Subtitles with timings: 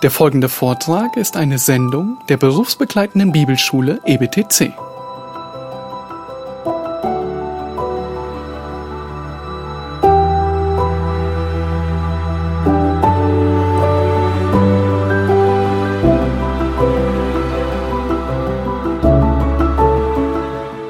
[0.00, 4.72] Der folgende Vortrag ist eine Sendung der berufsbegleitenden Bibelschule EBTC.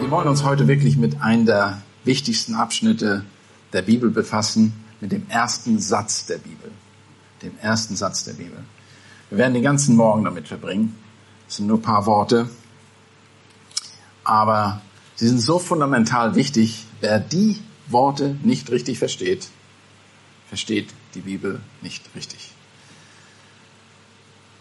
[0.00, 3.25] Wir wollen uns heute wirklich mit einem der wichtigsten Abschnitte
[3.72, 6.70] der Bibel befassen, mit dem ersten Satz der Bibel.
[7.40, 8.57] Dem ersten Satz der Bibel.
[9.30, 10.96] Wir werden den ganzen Morgen damit verbringen.
[11.46, 12.48] Das sind nur ein paar Worte.
[14.24, 14.80] Aber
[15.16, 16.86] sie sind so fundamental wichtig.
[17.00, 19.48] Wer die Worte nicht richtig versteht,
[20.48, 22.52] versteht die Bibel nicht richtig.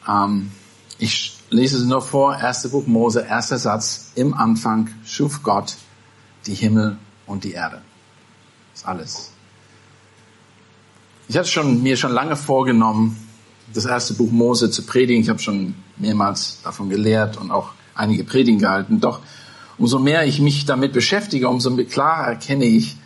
[0.07, 0.51] Ähm,
[0.97, 2.37] ich lese sie nur vor.
[2.37, 4.11] Erste Buch Mose, erster Satz.
[4.15, 5.75] Im Anfang schuf Gott
[6.45, 7.81] die Himmel und die Erde.
[8.73, 9.31] Das ist alles.
[11.27, 13.26] Ich hatte schon, mir schon lange vorgenommen,
[13.73, 15.21] das erste Buch Mose zu predigen.
[15.21, 18.99] Ich habe schon mehrmals davon gelehrt und auch einige Predigen gehalten.
[18.99, 19.19] Doch
[19.77, 22.97] umso mehr ich mich damit beschäftige, umso klarer erkenne ich,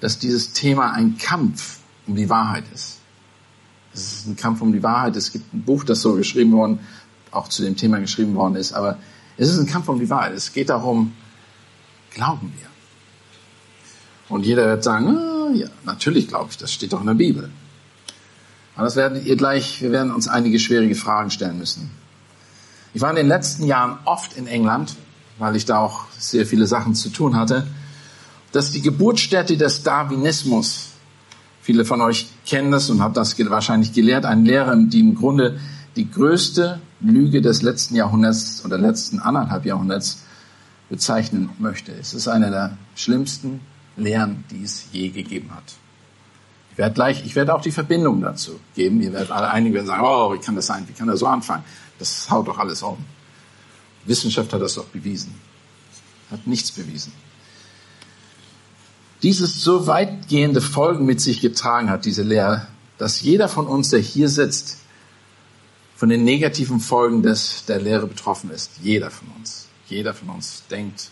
[0.00, 2.98] dass dieses Thema ein Kampf um die Wahrheit ist.
[3.92, 5.16] Es ist ein Kampf um die Wahrheit.
[5.16, 6.80] Es gibt ein Buch, das so geschrieben worden,
[7.30, 8.72] auch zu dem Thema geschrieben worden ist.
[8.72, 8.98] Aber
[9.36, 10.34] es ist ein Kampf um die Wahrheit.
[10.34, 11.12] Es geht darum,
[12.12, 12.68] glauben wir?
[14.28, 17.50] Und jeder wird sagen, ah, ja, natürlich glaube ich, das steht doch in der Bibel.
[18.78, 21.90] Aber das werdet ihr gleich, wir werden uns einige schwierige Fragen stellen müssen.
[22.94, 24.94] Ich war in den letzten Jahren oft in England,
[25.40, 27.66] weil ich da auch sehr viele Sachen zu tun hatte.
[28.52, 30.90] Das ist die Geburtsstätte des Darwinismus.
[31.60, 34.24] Viele von euch kennen das und haben das wahrscheinlich gelehrt.
[34.24, 35.58] Ein Lehrer, die im Grunde
[35.96, 40.22] die größte Lüge des letzten Jahrhunderts oder letzten anderthalb Jahrhunderts
[40.88, 41.90] bezeichnen möchte.
[41.90, 43.58] Es ist eine der schlimmsten
[43.96, 45.64] Lehren, die es je gegeben hat.
[46.78, 49.02] Ich werde gleich, ich werde auch die Verbindung dazu geben.
[49.02, 50.86] Ihr werdet alle einige werden sagen, oh, wie kann das sein?
[50.86, 51.64] Wie kann das so anfangen?
[51.98, 52.98] Das haut doch alles um.
[54.04, 55.34] Wissenschaft hat das doch bewiesen.
[56.30, 57.12] Hat nichts bewiesen.
[59.24, 63.98] Dieses so weitgehende Folgen mit sich getragen hat, diese Lehre, dass jeder von uns, der
[63.98, 64.76] hier sitzt,
[65.96, 68.70] von den negativen Folgen des, der Lehre betroffen ist.
[68.80, 69.66] Jeder von uns.
[69.88, 71.10] Jeder von uns denkt,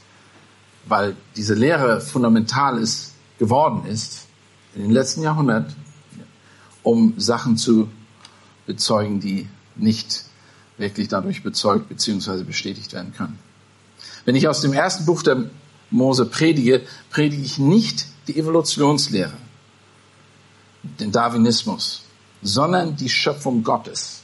[0.85, 4.27] weil diese Lehre fundamental ist, geworden ist,
[4.77, 5.75] in den letzten Jahrhunderten,
[6.83, 7.89] um Sachen zu
[8.67, 10.25] bezeugen, die nicht
[10.77, 12.45] wirklich dadurch bezeugt bzw.
[12.45, 13.39] bestätigt werden können.
[14.25, 15.51] Wenn ich aus dem ersten Buch der
[15.91, 19.33] Mose predige, predige ich nicht die Evolutionslehre,
[20.83, 22.03] den Darwinismus,
[22.43, 24.23] sondern die Schöpfung Gottes.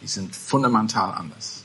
[0.00, 1.62] Die sind fundamental anders.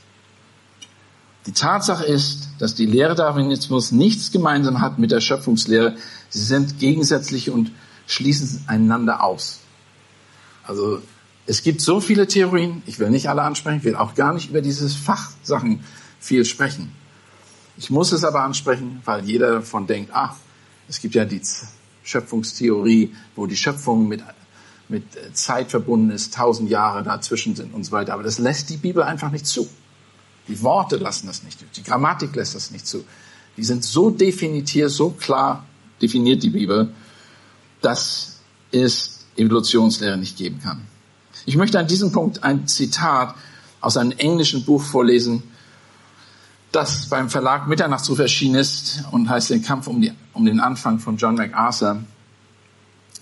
[1.47, 5.95] Die Tatsache ist, dass die Lehre Darwinismus nichts gemeinsam hat mit der Schöpfungslehre.
[6.29, 7.71] Sie sind gegensätzlich und
[8.07, 9.59] schließen einander aus.
[10.63, 11.01] Also
[11.45, 14.49] es gibt so viele Theorien, ich will nicht alle ansprechen, ich will auch gar nicht
[14.49, 15.83] über diese Fachsachen
[16.19, 16.91] viel sprechen.
[17.77, 20.35] Ich muss es aber ansprechen, weil jeder davon denkt, ach,
[20.89, 21.41] es gibt ja die
[22.03, 24.23] Schöpfungstheorie, wo die Schöpfung mit,
[24.89, 25.03] mit
[25.33, 28.13] Zeit verbunden ist, tausend Jahre dazwischen sind und so weiter.
[28.13, 29.69] Aber das lässt die Bibel einfach nicht zu.
[30.47, 31.65] Die Worte lassen das nicht zu.
[31.75, 33.03] Die Grammatik lässt das nicht zu.
[33.57, 35.65] Die sind so definiert, so klar
[36.01, 36.93] definiert, die Bibel,
[37.81, 38.37] dass
[38.71, 40.81] es Evolutionslehre nicht geben kann.
[41.45, 43.35] Ich möchte an diesem Punkt ein Zitat
[43.79, 45.43] aus einem englischen Buch vorlesen,
[46.71, 50.99] das beim Verlag Mitternachtsruf erschienen ist und heißt Den Kampf um, die, um den Anfang
[50.99, 52.03] von John MacArthur,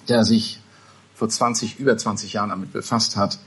[0.08, 0.60] der sich
[1.14, 3.40] vor 20, über 20 Jahren damit befasst hat.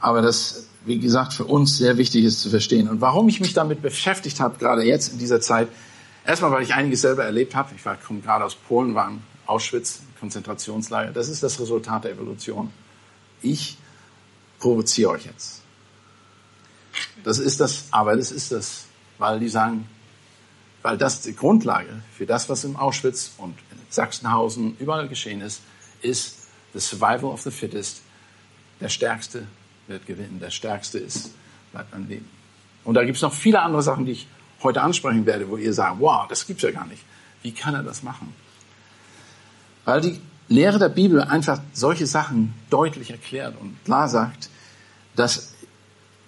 [0.00, 2.88] Aber das, wie gesagt, für uns sehr wichtig ist zu verstehen.
[2.88, 5.68] Und warum ich mich damit beschäftigt habe, gerade jetzt in dieser Zeit,
[6.24, 7.70] erstmal, weil ich einiges selber erlebt habe.
[7.74, 11.12] Ich war, komme gerade aus Polen, war in Auschwitz, Konzentrationslager.
[11.12, 12.72] Das ist das Resultat der Evolution.
[13.42, 13.76] Ich
[14.58, 15.62] provoziere euch jetzt.
[17.24, 18.86] Das ist das, aber das ist das,
[19.18, 19.88] weil die sagen,
[20.82, 25.60] weil das die Grundlage für das, was im Auschwitz und in Sachsenhausen überall geschehen ist,
[26.02, 26.36] ist
[26.72, 28.02] the survival of the fittest.
[28.80, 29.46] Der Stärkste
[29.88, 30.38] wird gewinnen.
[30.40, 31.30] Der Stärkste ist,
[31.72, 32.28] bleibt am Leben.
[32.84, 34.28] Und da gibt es noch viele andere Sachen, die ich
[34.62, 37.02] heute ansprechen werde, wo ihr sagt, wow, das gibt's ja gar nicht.
[37.42, 38.34] Wie kann er das machen?
[39.86, 44.50] Weil die Lehre der Bibel einfach solche Sachen deutlich erklärt und klar sagt,
[45.14, 45.54] dass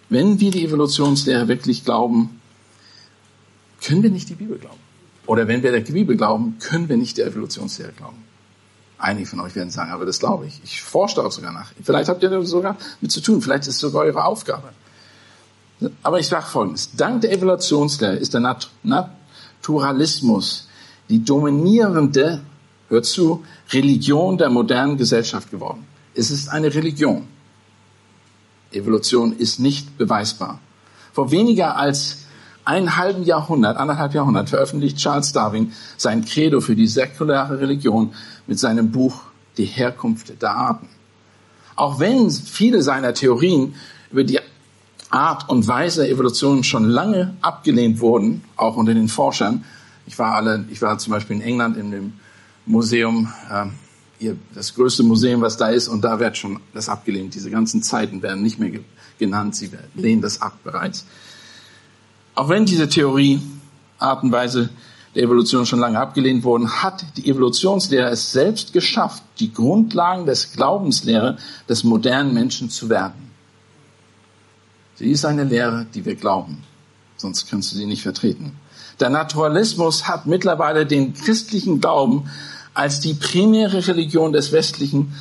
[0.08, 2.40] wenn wir die Evolutionslehre wirklich glauben,
[3.82, 4.80] können wir nicht die Bibel glauben.
[5.26, 8.16] Oder wenn wir der Bibel glauben, können wir nicht der Evolutionslehre glauben.
[8.96, 10.60] Einige von euch werden sagen, aber das glaube ich.
[10.64, 11.70] Ich forsche auch sogar nach.
[11.82, 13.42] Vielleicht habt ihr da sogar mit zu tun.
[13.42, 14.70] Vielleicht ist es sogar eure Aufgabe.
[16.02, 16.90] Aber ich sage Folgendes.
[16.96, 20.68] Dank der Evolutionslehre ist der Nat Naturalismus
[21.08, 22.40] die dominierende
[22.88, 25.86] hört zu, Religion der modernen Gesellschaft geworden.
[26.14, 27.26] Es ist eine Religion.
[28.72, 30.60] Evolution ist nicht beweisbar.
[31.12, 32.18] Vor weniger als
[32.64, 38.12] einem halben Jahrhundert, anderthalb Jahrhundert veröffentlicht Charles Darwin sein Credo für die säkulare Religion
[38.46, 39.22] mit seinem Buch
[39.56, 40.88] Die Herkunft der Arten.
[41.76, 43.74] Auch wenn viele seiner Theorien
[44.10, 44.40] über die
[45.10, 49.64] Art und Weise der Evolution schon lange abgelehnt wurden, auch unter den Forschern.
[50.06, 52.12] Ich war alle, ich war zum Beispiel in England in dem
[52.68, 57.34] Museum, äh, das größte Museum, was da ist, und da wird schon das abgelehnt.
[57.34, 58.70] Diese ganzen Zeiten werden nicht mehr
[59.18, 61.04] genannt, sie lehnen das ab bereits.
[62.34, 63.40] Auch wenn diese Theorie,
[63.98, 64.70] Art und Weise
[65.14, 70.52] der Evolution schon lange abgelehnt wurden, hat die Evolutionslehre es selbst geschafft, die Grundlagen des
[70.52, 71.38] Glaubenslehre
[71.68, 73.30] des modernen Menschen zu werden.
[74.96, 76.62] Sie ist eine Lehre, die wir glauben.
[77.16, 78.52] Sonst kannst du sie nicht vertreten.
[79.00, 82.28] Der Naturalismus hat mittlerweile den christlichen Glauben
[82.78, 85.12] als die primäre Religion des westlichen,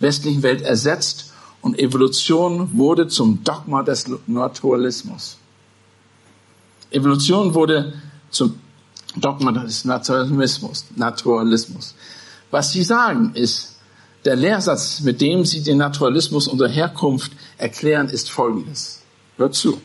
[0.00, 1.32] westlichen Welt ersetzt
[1.62, 5.38] und Evolution wurde zum Dogma des Naturalismus.
[6.90, 7.94] Evolution wurde
[8.30, 8.60] zum
[9.16, 10.84] Dogma des Naturalismus.
[10.94, 11.94] Naturalismus.
[12.50, 13.76] Was sie sagen ist,
[14.26, 19.00] der Lehrsatz, mit dem sie den Naturalismus unserer Herkunft erklären, ist folgendes.
[19.38, 19.80] Hört zu.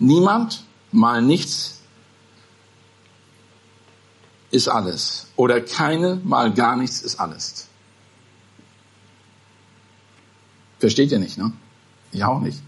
[0.00, 1.81] Niemand, mal nichts,
[4.52, 5.26] ist alles.
[5.34, 7.66] Oder keine, mal gar nichts ist alles.
[10.78, 11.52] Versteht ihr nicht, ne?
[12.12, 12.62] Ich auch nicht.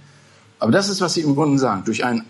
[0.59, 1.85] Aber das ist, was sie im Grunde sagen.
[1.85, 2.25] Durch ein,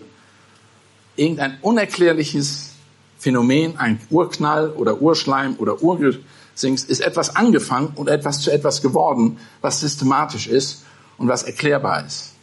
[1.15, 2.71] irgendein unerklärliches
[3.17, 9.37] Phänomen, ein Urknall oder Urschleim oder Urgesings, ist etwas angefangen und etwas zu etwas geworden,
[9.61, 10.83] was systematisch ist
[11.17, 12.33] und was erklärbar ist.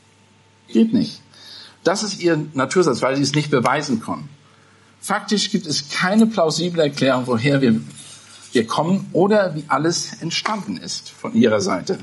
[0.68, 1.20] Geht nicht.
[1.84, 4.30] Das ist ihr Natursatz, weil sie es nicht beweisen konnten.
[5.02, 7.80] Faktisch gibt es keine plausible Erklärung, woher wir,
[8.52, 11.98] wir kommen oder wie alles entstanden ist von ihrer Seite.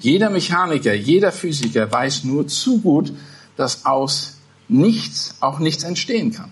[0.00, 3.12] Jeder Mechaniker, jeder Physiker weiß nur zu gut,
[3.56, 6.50] dass aus nichts auch nichts entstehen kann.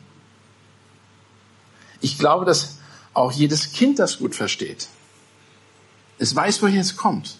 [2.00, 2.76] Ich glaube, dass
[3.12, 4.86] auch jedes Kind das gut versteht.
[6.20, 7.38] Es weiß, woher es kommt.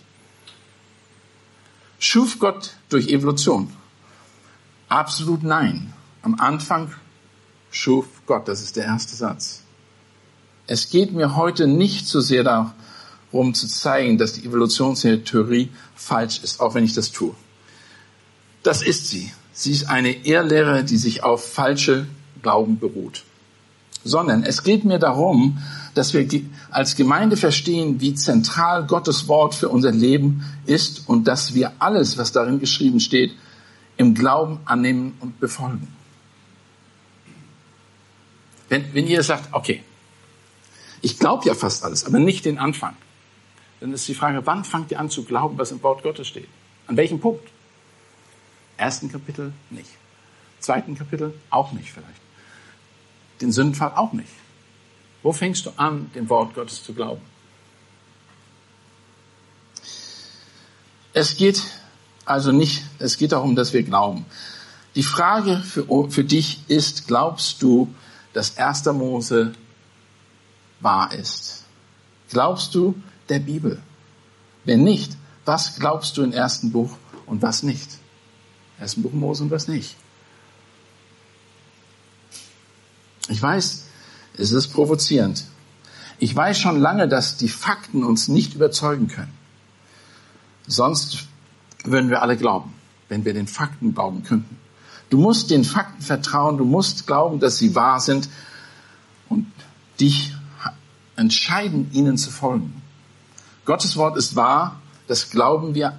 [2.01, 3.73] Schuf Gott durch Evolution?
[4.89, 5.93] Absolut nein.
[6.23, 6.93] Am Anfang
[7.71, 9.63] schuf Gott, das ist der erste Satz.
[10.67, 16.61] Es geht mir heute nicht so sehr darum zu zeigen, dass die Evolutionstheorie falsch ist,
[16.61, 17.35] auch wenn ich das tue.
[18.63, 19.33] Das ist sie.
[19.53, 22.07] Sie ist eine Irrlehre, die sich auf falsche
[22.43, 23.25] Glauben beruht.
[24.05, 25.59] Sondern es geht mir darum,
[25.95, 26.29] dass wir
[26.71, 32.19] als Gemeinde verstehen, wie zentral Gottes Wort für unser Leben ist und dass wir alles,
[32.19, 33.33] was darin geschrieben steht,
[33.97, 35.89] im Glauben annehmen und befolgen.
[38.69, 39.83] Wenn, wenn ihr sagt, okay,
[41.01, 42.97] ich glaube ja fast alles, aber nicht den Anfang,
[43.81, 46.49] dann ist die Frage, wann fangt ihr an zu glauben, was im Wort Gottes steht?
[46.87, 47.49] An welchem Punkt?
[48.77, 49.91] Ersten Kapitel nicht.
[50.61, 52.21] Zweiten Kapitel auch nicht vielleicht.
[53.41, 54.31] Den Sündenfall auch nicht.
[55.23, 57.23] Wo fängst du an, dem Wort Gottes zu glauben?
[61.13, 61.63] Es geht
[62.25, 64.27] also nicht, es geht darum, dass wir glauben.
[64.95, 67.93] Die Frage für, für dich ist, glaubst du,
[68.33, 68.87] dass 1.
[68.87, 69.53] Mose
[70.81, 71.65] wahr ist?
[72.31, 72.95] Glaubst du
[73.29, 73.81] der Bibel?
[74.65, 76.91] Wenn nicht, was glaubst du im ersten Buch
[77.27, 77.89] und was nicht?
[78.79, 79.97] Ersten Buch Mose und was nicht?
[83.29, 83.85] Ich weiß,
[84.37, 85.45] es ist provozierend.
[86.19, 89.33] Ich weiß schon lange, dass die Fakten uns nicht überzeugen können.
[90.67, 91.27] Sonst
[91.85, 92.75] würden wir alle glauben,
[93.09, 94.59] wenn wir den Fakten glauben könnten.
[95.11, 98.29] Du musst den Fakten vertrauen, du musst glauben, dass sie wahr sind
[99.29, 99.47] und
[100.01, 100.35] dich
[101.17, 102.83] entscheiden, ihnen zu folgen.
[103.65, 105.99] Gottes Wort ist wahr, das glauben wir,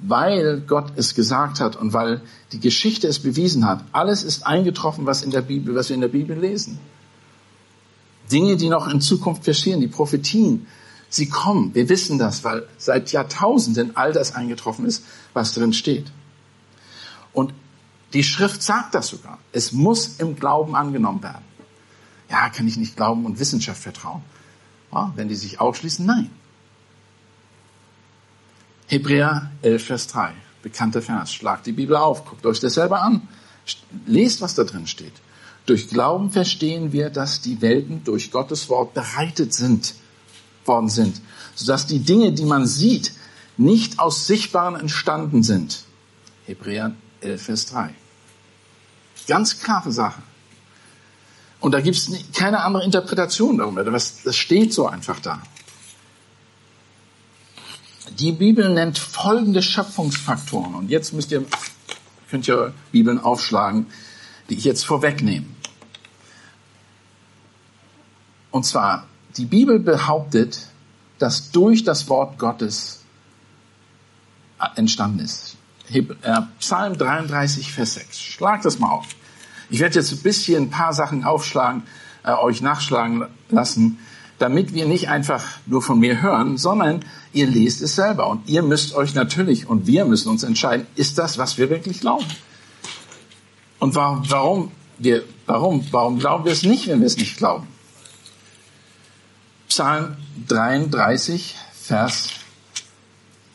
[0.00, 2.20] weil Gott es gesagt hat und weil
[2.52, 3.82] die Geschichte es bewiesen hat.
[3.92, 6.78] Alles ist eingetroffen, was in der Bibel, was wir in der Bibel lesen.
[8.30, 10.66] Dinge, die noch in Zukunft passieren, die Prophetien,
[11.14, 11.72] Sie kommen.
[11.76, 16.06] Wir wissen das, weil seit Jahrtausenden all das eingetroffen ist, was drin steht.
[17.32, 17.54] Und
[18.14, 19.38] die Schrift sagt das sogar.
[19.52, 21.44] Es muss im Glauben angenommen werden.
[22.30, 24.22] Ja, kann ich nicht Glauben und Wissenschaft vertrauen?
[24.92, 26.30] Ja, wenn die sich ausschließen, nein.
[28.86, 31.32] Hebräer 11, Vers 3, bekannter Vers.
[31.32, 33.26] Schlagt die Bibel auf, guckt euch das selber an.
[34.06, 35.14] Lest, was da drin steht.
[35.66, 39.94] Durch Glauben verstehen wir, dass die Welten durch Gottes Wort bereitet sind
[40.64, 41.20] worden sind,
[41.54, 43.12] sodass die Dinge, die man sieht,
[43.56, 45.84] nicht aus Sichtbaren entstanden sind.
[46.46, 47.94] Hebräer 11, Vers 3.
[49.26, 50.22] Ganz klare Sache.
[51.60, 53.84] Und da gibt es keine andere Interpretation darüber.
[53.84, 55.40] Das steht so einfach da.
[58.18, 60.74] Die Bibel nennt folgende Schöpfungsfaktoren.
[60.74, 61.44] Und jetzt müsst ihr,
[62.30, 63.86] könnt ihr Bibeln aufschlagen,
[64.50, 65.46] die ich jetzt vorwegnehme.
[68.50, 70.68] Und zwar, die Bibel behauptet,
[71.18, 73.00] dass durch das Wort Gottes
[74.76, 75.56] entstanden ist.
[75.92, 76.02] Äh,
[76.60, 78.20] Psalm 33, Vers 6.
[78.20, 79.06] Schlag das mal auf.
[79.70, 81.82] Ich werde jetzt ein bisschen ein paar Sachen aufschlagen,
[82.24, 83.98] äh, euch nachschlagen lassen,
[84.38, 88.28] damit wir nicht einfach nur von mir hören, sondern ihr lest es selber.
[88.28, 92.00] Und ihr müsst euch natürlich und wir müssen uns entscheiden, ist das, was wir wirklich
[92.00, 92.26] glauben?
[93.78, 97.66] Und warum, warum, wir, warum, warum glauben wir es nicht, wenn wir es nicht glauben?
[99.68, 100.16] Psalm
[100.48, 102.30] 33, Vers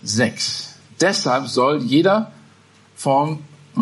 [0.03, 0.68] 6.
[1.01, 2.31] Deshalb soll jeder
[2.95, 3.39] Form,
[3.75, 3.79] äh,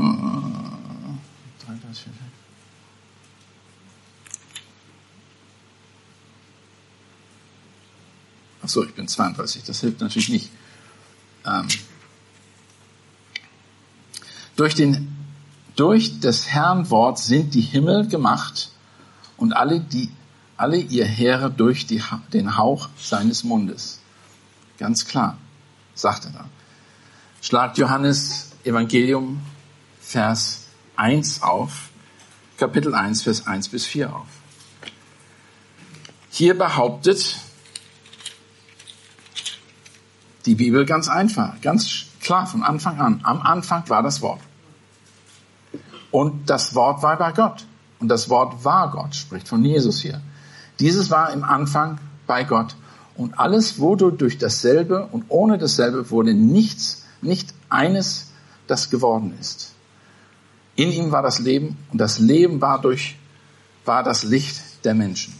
[8.67, 10.51] Ach so, ich bin 32, das hilft natürlich nicht.
[11.45, 11.69] Ähm,
[14.57, 15.15] durch, den,
[15.77, 18.71] durch das Herrn Wort sind die Himmel gemacht
[19.37, 20.09] und alle, die,
[20.57, 24.01] alle ihr Heere durch die, den Hauch seines Mundes.
[24.77, 25.37] Ganz klar,
[25.95, 26.49] sagt er da.
[27.47, 29.39] Schlagt Johannes Evangelium
[30.01, 30.65] Vers
[30.97, 31.91] 1 auf,
[32.57, 34.27] Kapitel 1, Vers 1 bis 4 auf.
[36.29, 37.37] Hier behauptet
[40.45, 43.21] die Bibel ganz einfach, ganz klar von Anfang an.
[43.23, 44.41] Am Anfang war das Wort.
[46.11, 47.65] Und das Wort war bei Gott.
[47.99, 50.19] Und das Wort war Gott, spricht von Jesus hier.
[50.81, 52.75] Dieses war im Anfang bei Gott.
[53.15, 58.31] Und alles wurde durch dasselbe und ohne dasselbe wurde nichts, nicht eines,
[58.67, 59.73] das geworden ist.
[60.75, 63.15] In ihm war das Leben und das Leben war durch,
[63.85, 65.33] war das Licht der Menschen.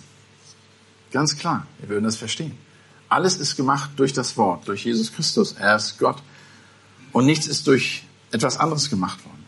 [1.12, 2.57] Ganz klar, wir würden das verstehen.
[3.10, 5.53] Alles ist gemacht durch das Wort, durch Jesus Christus.
[5.53, 6.22] Er ist Gott.
[7.13, 9.46] Und nichts ist durch etwas anderes gemacht worden.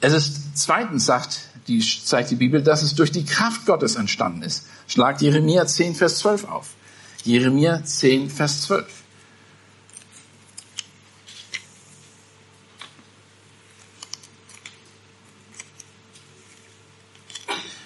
[0.00, 4.42] Es ist zweitens, sagt die, zeigt die Bibel, dass es durch die Kraft Gottes entstanden
[4.42, 4.66] ist.
[4.86, 6.74] Schlagt Jeremia 10, Vers 12 auf.
[7.22, 9.03] Jeremia 10, Vers 12.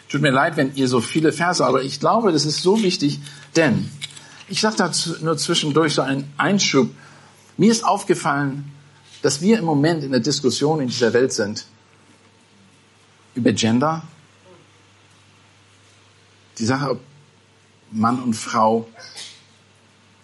[0.09, 3.21] Tut mir leid, wenn ihr so viele Verse, aber ich glaube, das ist so wichtig,
[3.57, 3.91] denn
[4.49, 6.91] ich sage dazu nur zwischendurch so einen Einschub.
[7.59, 8.73] Mir ist aufgefallen,
[9.21, 11.67] dass wir im Moment in der Diskussion in dieser Welt sind
[13.35, 14.03] über Gender,
[16.59, 17.01] die Sache, ob
[17.91, 18.89] Mann und Frau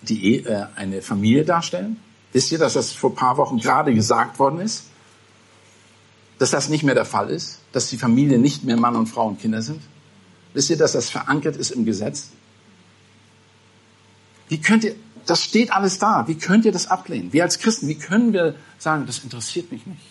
[0.03, 1.99] die äh, eine Familie darstellen.
[2.33, 4.85] Wisst ihr, dass das vor ein paar Wochen gerade gesagt worden ist?
[6.39, 7.61] Dass das nicht mehr der Fall ist?
[7.73, 9.81] Dass die Familie nicht mehr Mann und Frau und Kinder sind?
[10.53, 12.31] Wisst ihr, dass das verankert ist im Gesetz?
[14.49, 14.95] Wie könnt ihr,
[15.27, 16.29] das steht alles da.
[16.29, 17.33] Wie könnt ihr das ablehnen?
[17.33, 20.03] Wir als Christen, wie können wir sagen, das interessiert mich nicht?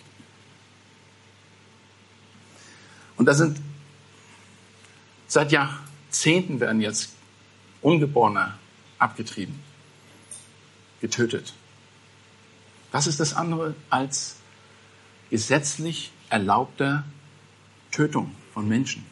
[3.15, 3.59] Und da sind,
[5.27, 7.11] seit Jahrzehnten werden jetzt
[7.81, 8.53] Ungeborene
[8.97, 9.59] abgetrieben,
[11.01, 11.53] getötet.
[12.93, 14.37] Was ist das andere als
[15.33, 17.03] gesetzlich erlaubte
[17.89, 19.03] Tötung von Menschen?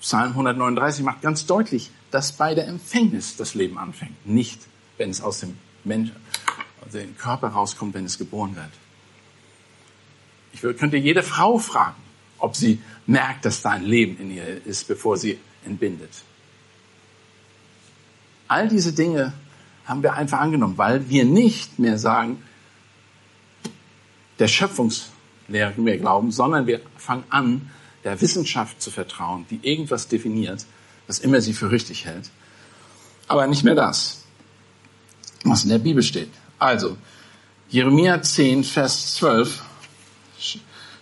[0.00, 4.60] Psalm 139 macht ganz deutlich, dass bei der Empfängnis das Leben anfängt, nicht
[4.98, 6.16] wenn es aus dem Menschen,
[6.84, 8.72] aus dem Körper rauskommt, wenn es geboren wird.
[10.52, 12.02] Ich könnte jede Frau fragen,
[12.38, 16.10] ob sie merkt, dass da ein Leben in ihr ist, bevor sie entbindet.
[18.48, 19.32] All diese Dinge
[19.84, 22.42] haben wir einfach angenommen, weil wir nicht mehr sagen,
[24.38, 27.70] der Schöpfungslehre mehr glauben, sondern wir fangen an,
[28.02, 30.66] der Wissenschaft zu vertrauen, die irgendwas definiert
[31.06, 32.30] was immer sie für richtig hält.
[33.28, 34.22] Aber nicht mehr das,
[35.44, 36.30] was in der Bibel steht.
[36.58, 36.96] Also,
[37.68, 39.62] Jeremia 10, Vers 12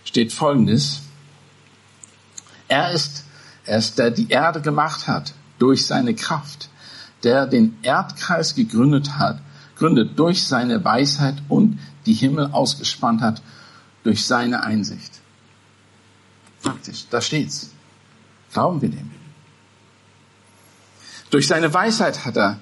[0.04, 1.02] steht Folgendes.
[2.68, 3.24] Er ist,
[3.66, 6.70] ist, der die Erde gemacht hat durch seine Kraft,
[7.22, 9.40] der den Erdkreis gegründet hat,
[9.76, 13.42] gründet durch seine Weisheit und die Himmel ausgespannt hat
[14.02, 15.20] durch seine Einsicht.
[16.60, 17.70] Faktisch, da steht's.
[18.52, 19.10] Glauben wir dem?
[21.30, 22.60] Durch seine Weisheit hat er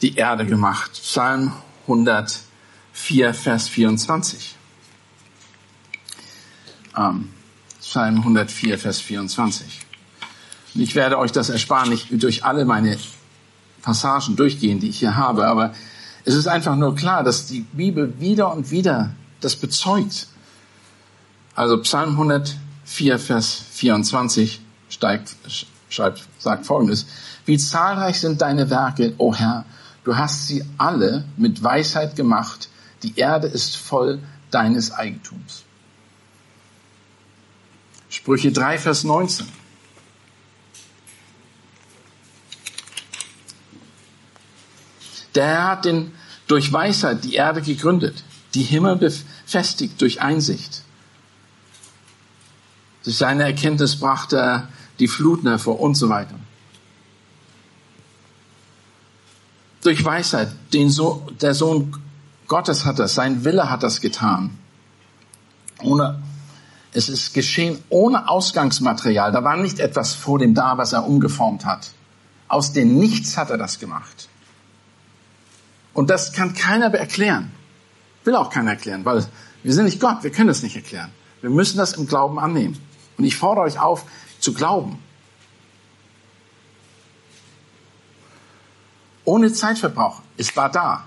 [0.00, 0.92] die Erde gemacht.
[0.94, 1.52] Psalm
[1.82, 4.56] 104, Vers 24.
[6.96, 7.30] Ähm,
[7.80, 9.82] Psalm 104, Vers 24.
[10.74, 12.98] Und ich werde euch das ersparen, nicht durch alle meine
[13.82, 15.74] Passagen durchgehen, die ich hier habe, aber
[16.24, 20.28] es ist einfach nur klar, dass die Bibel wieder und wieder das bezeugt.
[21.54, 25.36] Also Psalm 104, Vers 24 steigt,
[25.88, 27.06] schreibt, sagt Folgendes.
[27.46, 29.64] Wie zahlreich sind deine Werke, o oh Herr,
[30.04, 32.68] Du hast sie alle mit Weisheit gemacht.
[33.02, 35.64] Die Erde ist voll deines Eigentums.
[38.10, 39.48] Sprüche 3, Vers 19.
[45.34, 46.12] Der hat den,
[46.46, 48.22] durch Weisheit die Erde gegründet,
[48.54, 50.82] die Himmel befestigt durch Einsicht.
[53.02, 56.36] Durch seine Erkenntnis brachte er die Fluten hervor und so weiter.
[59.82, 61.94] Durch Weisheit, den so der Sohn
[62.46, 64.58] Gottes hat das, sein Wille hat das getan.
[65.82, 66.22] Ohne,
[66.92, 69.32] es ist geschehen ohne Ausgangsmaterial.
[69.32, 71.90] Da war nicht etwas vor dem da, was er umgeformt hat.
[72.48, 74.28] Aus dem Nichts hat er das gemacht.
[75.94, 77.52] Und das kann keiner erklären.
[78.24, 79.24] Will auch keiner erklären, weil
[79.62, 81.10] wir sind nicht Gott, wir können das nicht erklären.
[81.40, 82.78] Wir müssen das im Glauben annehmen.
[83.16, 84.04] Und ich fordere euch auf,
[84.40, 84.98] zu glauben.
[89.24, 90.20] Ohne Zeitverbrauch.
[90.36, 91.06] Es war da.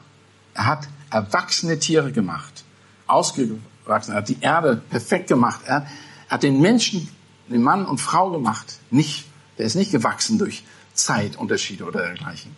[0.54, 2.64] Er hat erwachsene Tiere gemacht.
[3.06, 4.12] Ausgewachsen.
[4.12, 5.62] Er hat die Erde perfekt gemacht.
[5.66, 5.88] Er
[6.30, 7.10] hat den Menschen,
[7.48, 8.80] den Mann und Frau gemacht.
[8.90, 9.26] Nicht,
[9.58, 10.64] der ist nicht gewachsen durch
[10.94, 12.56] Zeitunterschiede oder dergleichen.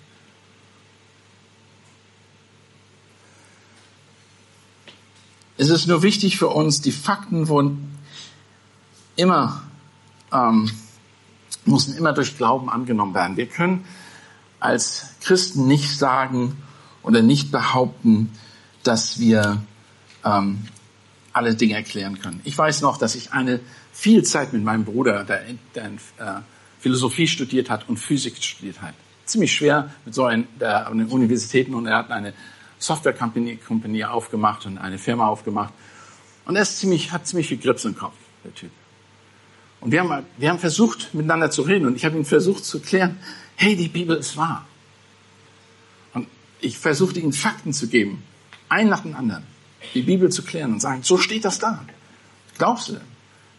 [5.59, 7.97] Es ist nur wichtig für uns, die Fakten wurden
[9.17, 9.61] immer,
[10.31, 10.71] ähm,
[11.65, 13.35] müssen immer durch Glauben angenommen werden.
[13.35, 13.83] Wir können
[14.61, 16.55] als Christen nicht sagen
[17.03, 18.31] oder nicht behaupten,
[18.83, 19.61] dass wir
[20.23, 20.59] ähm,
[21.33, 22.39] alle Dinge erklären können.
[22.45, 23.59] Ich weiß noch, dass ich eine
[23.91, 25.43] viel Zeit mit meinem Bruder, der,
[25.75, 26.41] der äh,
[26.79, 28.93] Philosophie studiert hat und Physik studiert hat.
[29.25, 32.33] Ziemlich schwer mit so einem, der, an den Universitäten und er hat eine
[32.79, 35.73] Software-Company aufgemacht und eine Firma aufgemacht.
[36.45, 38.71] Und er ist ziemlich, hat ziemlich viel Grips im Kopf, der Typ.
[39.81, 41.85] Und wir haben, wir haben versucht, miteinander zu reden.
[41.85, 43.17] Und ich habe ihm versucht zu klären,
[43.55, 44.65] hey, die Bibel ist wahr.
[46.13, 46.27] Und
[46.59, 48.23] ich versuchte ihm Fakten zu geben,
[48.67, 49.43] einen nach dem anderen,
[49.93, 51.85] die Bibel zu klären und sagen, so steht das da.
[52.57, 52.99] Glaubst du?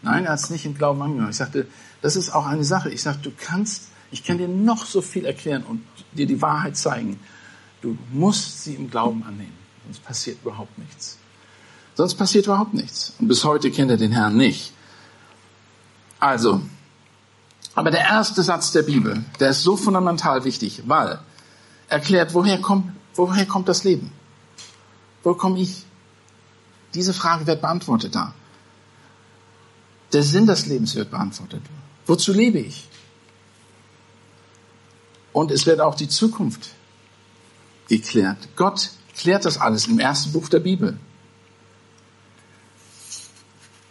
[0.03, 1.31] Nein, er hat es nicht im Glauben angenommen.
[1.31, 1.67] Ich sagte,
[2.01, 2.89] das ist auch eine Sache.
[2.89, 6.75] Ich sagte, du kannst, ich kann dir noch so viel erklären und dir die Wahrheit
[6.75, 7.19] zeigen.
[7.81, 9.57] Du musst sie im Glauben annehmen.
[9.85, 11.17] Sonst passiert überhaupt nichts.
[11.95, 13.13] Sonst passiert überhaupt nichts.
[13.19, 14.73] Und bis heute kennt er den Herrn nicht.
[16.19, 16.61] Also,
[17.73, 21.19] aber der erste Satz der Bibel, der ist so fundamental wichtig, weil
[21.89, 24.11] erklärt, woher kommt, woher kommt das Leben?
[25.23, 25.83] Wo komme ich?
[26.93, 28.33] Diese Frage wird beantwortet da.
[30.13, 31.61] Der Sinn des Lebens wird beantwortet.
[32.05, 32.87] Wozu lebe ich?
[35.33, 36.71] Und es wird auch die Zukunft
[37.91, 38.37] geklärt.
[38.55, 40.97] Gott klärt das alles im ersten Buch der Bibel.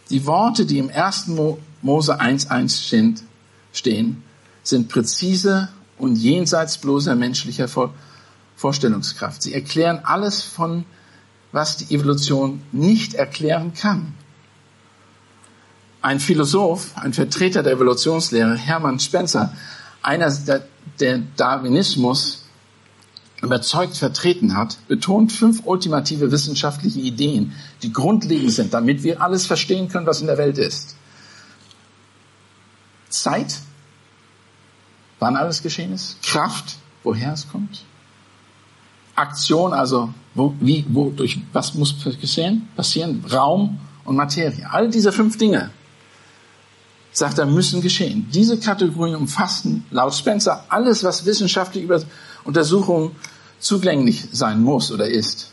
[0.09, 1.39] Die Worte, die im ersten
[1.81, 3.21] Mose 1.1
[3.71, 4.23] stehen,
[4.63, 7.69] sind präzise und jenseits bloßer menschlicher
[8.55, 9.43] Vorstellungskraft.
[9.43, 10.83] Sie erklären alles von,
[11.51, 14.15] was die Evolution nicht erklären kann.
[16.01, 19.53] Ein Philosoph, ein Vertreter der Evolutionslehre, Hermann Spencer,
[20.01, 20.65] einer der,
[20.99, 22.45] der Darwinismus
[23.41, 29.89] überzeugt vertreten hat, betont fünf ultimative wissenschaftliche Ideen, die grundlegend sind, damit wir alles verstehen
[29.89, 30.95] können, was in der Welt ist.
[33.09, 33.59] Zeit,
[35.19, 36.21] wann alles geschehen ist.
[36.23, 37.83] Kraft, woher es kommt.
[39.15, 42.67] Aktion, also wo, wie, wo, durch was muss passieren?
[42.75, 43.25] passieren?
[43.31, 44.67] Raum und Materie.
[44.71, 45.71] All diese fünf Dinge,
[47.11, 48.29] sagt er, müssen geschehen.
[48.33, 52.01] Diese Kategorien umfassen laut Spencer alles, was wissenschaftlich über
[52.43, 53.11] Untersuchungen
[53.61, 55.51] zugänglich sein muss oder ist.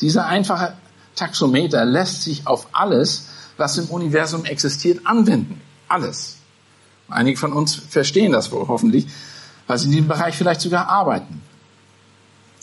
[0.00, 0.74] Dieser einfache
[1.14, 5.60] Taxometer lässt sich auf alles, was im Universum existiert, anwenden.
[5.88, 6.36] Alles.
[7.08, 9.06] Einige von uns verstehen das wohl hoffentlich,
[9.66, 11.42] weil sie in diesem Bereich vielleicht sogar arbeiten.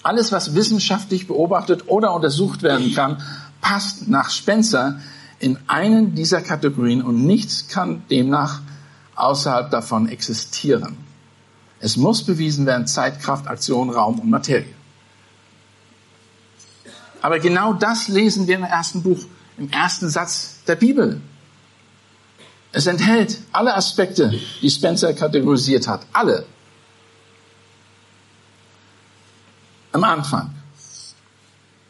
[0.04, 3.22] Alles, was wissenschaftlich beobachtet oder untersucht werden kann,
[3.62, 5.00] passt nach Spencer
[5.40, 8.62] in einen dieser Kategorien und nichts kann demnach
[9.16, 11.09] außerhalb davon existieren.
[11.80, 14.74] Es muss bewiesen werden, Zeit, Kraft, Aktion, Raum und Materie.
[17.22, 19.20] Aber genau das lesen wir im ersten Buch,
[19.58, 21.22] im ersten Satz der Bibel.
[22.72, 26.06] Es enthält alle Aspekte, die Spencer kategorisiert hat.
[26.14, 26.46] Alle.
[29.92, 30.54] Am Anfang.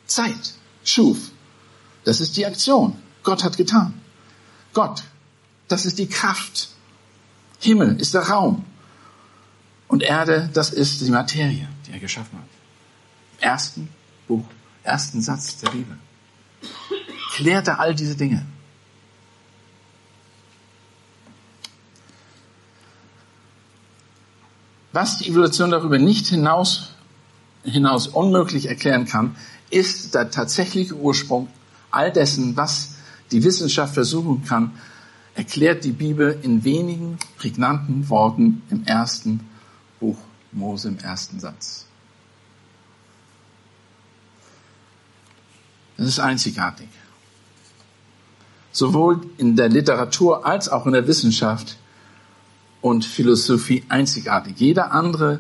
[0.08, 0.54] Zeit.
[0.84, 1.32] Schuf.
[2.06, 2.96] Das ist die Aktion.
[3.24, 3.94] Gott hat getan.
[4.74, 5.04] Gott.
[5.68, 6.70] Das ist die Kraft.
[7.60, 8.66] Himmel ist der Raum.
[9.90, 12.48] Und Erde, das ist die Materie, die er geschaffen hat.
[13.40, 13.90] Im ersten
[14.28, 14.46] Buch,
[14.84, 15.98] ersten Satz der Bibel.
[17.34, 18.46] Klärt er all diese Dinge.
[24.94, 26.94] Was die Evolution darüber nicht hinaus
[27.64, 29.36] hinaus unmöglich erklären kann,
[29.70, 31.48] ist der tatsächliche Ursprung
[31.92, 32.96] all dessen, was
[33.32, 34.72] die Wissenschaft versuchen kann,
[35.36, 39.49] erklärt die Bibel in wenigen prägnanten Worten im ersten
[40.52, 41.86] Mose, im ersten Satz.
[45.98, 46.88] Das ist einzigartig.
[48.72, 51.78] Sowohl in der Literatur als auch in der Wissenschaft
[52.82, 54.58] und Philosophie einzigartig.
[54.58, 55.40] Jeder andere,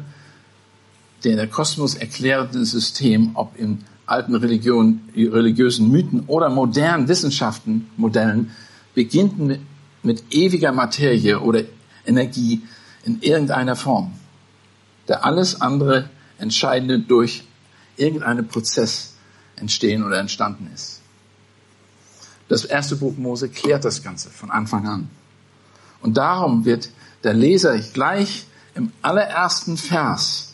[1.23, 8.51] der der Kosmos erklärende System, ob in alten Religionen, religiösen Mythen oder modernen Wissenschaften, Modellen,
[8.95, 9.61] beginnt mit,
[10.03, 11.63] mit ewiger Materie oder
[12.05, 12.63] Energie
[13.05, 14.11] in irgendeiner Form,
[15.09, 17.43] der alles andere Entscheidende durch
[17.97, 19.15] irgendeinen Prozess
[19.57, 21.01] entstehen oder entstanden ist.
[22.47, 25.09] Das erste Buch Mose klärt das Ganze von Anfang an.
[26.01, 26.89] Und darum wird
[27.23, 28.45] der Leser gleich
[28.75, 30.53] im allerersten Vers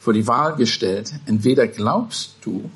[0.00, 2.70] vor die Wahl gestellt, entweder glaubst du,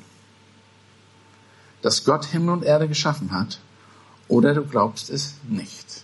[1.81, 3.59] dass Gott Himmel und Erde geschaffen hat,
[4.27, 6.03] oder du glaubst es nicht.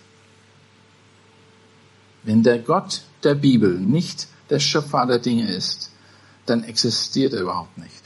[2.23, 5.91] Wenn der Gott der Bibel nicht der Schöpfer aller Dinge ist,
[6.45, 8.03] dann existiert er überhaupt nicht.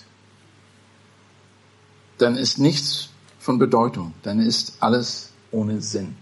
[2.17, 6.15] Dann ist nichts von Bedeutung, dann ist alles ohne Sinn.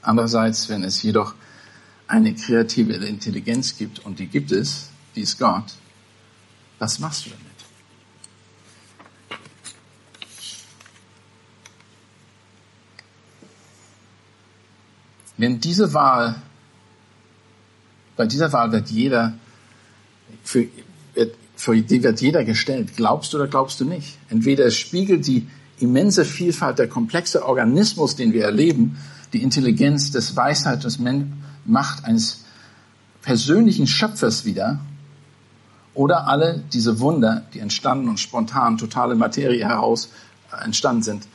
[0.00, 1.34] Andererseits, wenn es jedoch
[2.08, 5.72] eine kreative Intelligenz gibt, und die gibt es, die ist Gott,
[6.78, 7.42] was machst du damit?
[15.36, 16.42] Wenn diese Wahl,
[18.22, 19.32] bei dieser Wahl wird jeder,
[20.44, 20.68] für,
[21.14, 24.16] wird, für die wird jeder gestellt, glaubst du oder glaubst du nicht?
[24.30, 25.48] Entweder es spiegelt die
[25.80, 28.96] immense Vielfalt, der komplexe Organismus, den wir erleben,
[29.32, 31.00] die Intelligenz, des Weisheit, des
[31.64, 32.44] Macht eines
[33.22, 34.78] persönlichen Schöpfers wieder,
[35.92, 40.10] oder alle diese Wunder, die entstanden und spontan totale Materie heraus
[40.64, 41.26] entstanden sind.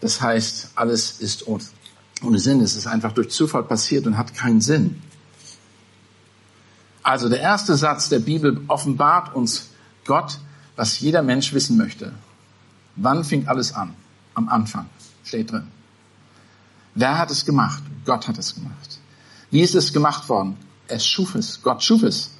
[0.00, 2.62] Das heißt, alles ist ohne Sinn.
[2.62, 5.00] Es ist einfach durch Zufall passiert und hat keinen Sinn.
[7.04, 9.68] Also der erste Satz der Bibel offenbart uns
[10.06, 10.38] Gott,
[10.74, 12.12] was jeder Mensch wissen möchte.
[12.96, 13.94] Wann fing alles an?
[14.34, 14.88] Am Anfang
[15.22, 15.68] steht drin.
[16.94, 17.82] Wer hat es gemacht?
[18.06, 18.98] Gott hat es gemacht.
[19.50, 20.56] Wie ist es gemacht worden?
[20.88, 21.62] Er schuf es.
[21.62, 22.30] Gott schuf es.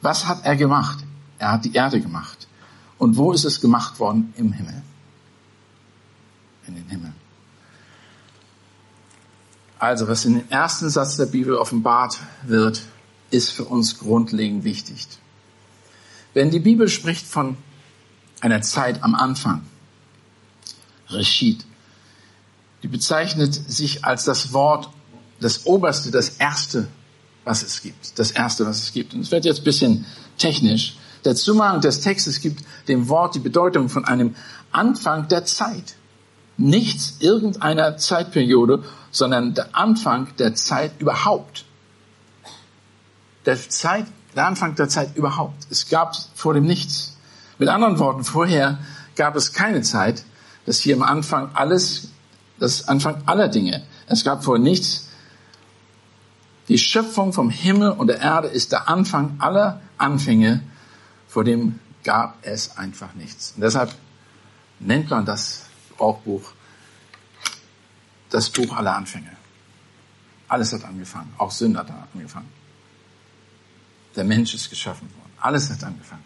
[0.00, 0.98] Was hat er gemacht?
[1.38, 2.48] Er hat die Erde gemacht.
[2.98, 4.34] Und wo ist es gemacht worden?
[4.36, 4.82] Im Himmel.
[6.66, 7.12] In den Himmel.
[9.78, 12.82] Also, was in den ersten Satz der Bibel offenbart wird,
[13.32, 15.08] ist für uns grundlegend wichtig.
[16.34, 17.56] Wenn die Bibel spricht von
[18.40, 19.62] einer Zeit am Anfang,
[21.08, 21.64] Reshit,
[22.82, 24.90] die bezeichnet sich als das Wort,
[25.40, 26.88] das Oberste, das Erste,
[27.44, 28.18] was es gibt.
[28.18, 29.14] Das Erste, was es gibt.
[29.14, 30.06] Und es wird jetzt ein bisschen
[30.38, 30.96] technisch.
[31.24, 34.34] Der Zusammenhang des Textes gibt dem Wort die Bedeutung von einem
[34.72, 35.94] Anfang der Zeit.
[36.56, 41.64] Nichts irgendeiner Zeitperiode, sondern der Anfang der Zeit überhaupt.
[43.46, 45.66] Der Zeit, der Anfang der Zeit überhaupt.
[45.70, 47.16] Es gab vor dem nichts.
[47.58, 48.78] Mit anderen Worten, vorher
[49.16, 50.24] gab es keine Zeit,
[50.66, 52.08] dass hier am Anfang alles
[52.58, 53.82] das Anfang aller Dinge.
[54.06, 55.08] Es gab vorher nichts.
[56.68, 60.62] Die Schöpfung vom Himmel und der Erde ist der Anfang aller Anfänge.
[61.26, 63.52] Vor dem gab es einfach nichts.
[63.56, 63.94] Und deshalb
[64.78, 65.62] nennt man das
[65.96, 66.52] Brauchbuch
[68.32, 69.30] das Buch aller Anfänge.
[70.48, 71.32] Alles hat angefangen.
[71.38, 72.48] Auch Sünde hat angefangen.
[74.14, 75.32] Der Mensch ist geschaffen worden.
[75.40, 76.24] Alles hat angefangen.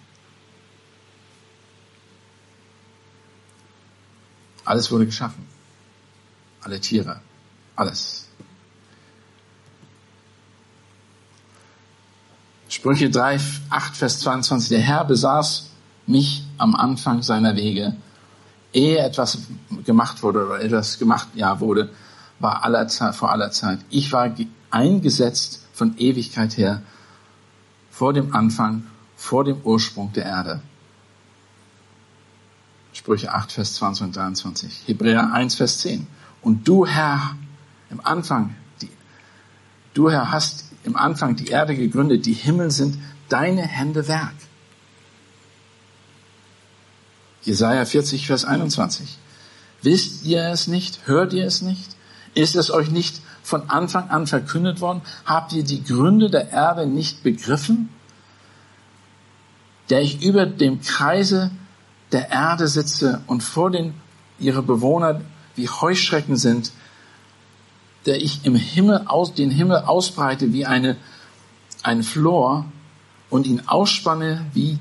[4.65, 5.47] Alles wurde geschaffen
[6.67, 7.21] alle Tiere,
[7.77, 8.27] alles.
[12.69, 13.39] Sprüche 3,
[13.71, 14.71] 8, Vers 22.
[14.71, 15.71] Der Herr besaß
[16.09, 17.95] mich am Anfang seiner Wege.
[18.73, 19.39] Ehe etwas
[19.85, 21.91] gemacht wurde oder etwas gemacht ja, wurde,
[22.41, 23.79] war aller Zeit, vor aller Zeit.
[23.89, 24.35] Ich war
[24.71, 26.83] eingesetzt von Ewigkeit her,
[27.97, 30.61] vor dem Anfang, vor dem Ursprung der Erde.
[32.93, 34.83] Sprüche 8, Vers 20 und 23.
[34.87, 36.07] Hebräer 1, Vers 10.
[36.43, 37.37] Und du, Herr,
[37.89, 38.91] im Anfang, die,
[39.95, 42.27] du, Herr, hast im Anfang die Erde gegründet.
[42.27, 42.99] Die Himmel sind
[43.31, 44.35] deine Hände Werk.
[47.45, 49.17] Jesaja 40, Vers 21.
[49.81, 51.07] Wisst ihr es nicht?
[51.07, 51.97] Hört ihr es nicht?
[52.35, 55.03] Ist es euch nicht von Anfang an verkündet worden?
[55.25, 57.91] Habt ihr die Gründe der Erde nicht begriffen?
[59.89, 61.53] Der ich über dem Kreise
[62.11, 63.95] der Erde sitze und vor den
[64.41, 65.21] ihre Bewohner
[65.55, 66.73] wie Heuschrecken sind,
[68.05, 70.97] der ich im Himmel aus, den Himmel ausbreite wie eine,
[71.85, 72.65] ein Flor
[73.31, 74.81] und ihn ausspanne wie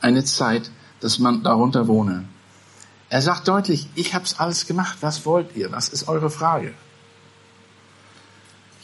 [0.00, 2.24] eine Zeit, dass man darunter wohne.
[3.08, 4.98] Er sagt deutlich, ich hab's alles gemacht.
[5.00, 5.72] Was wollt ihr?
[5.72, 6.72] Was ist eure Frage?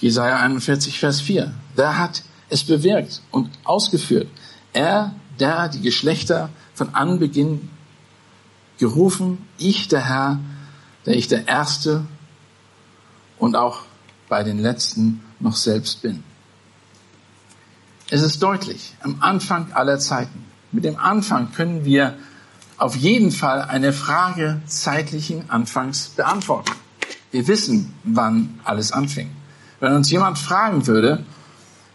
[0.02, 1.54] Jesaja 41, Vers 4.
[1.76, 4.26] Wer hat es bewirkt und ausgeführt?
[4.72, 7.70] Er, der die Geschlechter von Anbeginn
[8.78, 10.40] gerufen, ich der Herr,
[11.06, 12.04] der ich der Erste
[13.38, 13.82] und auch
[14.28, 16.24] bei den Letzten noch selbst bin.
[18.10, 20.44] Es ist deutlich, am Anfang aller Zeiten.
[20.72, 22.16] Mit dem Anfang können wir
[22.76, 26.72] auf jeden Fall eine Frage zeitlichen Anfangs beantworten.
[27.30, 29.30] Wir wissen, wann alles anfing.
[29.82, 31.24] Wenn uns jemand fragen würde,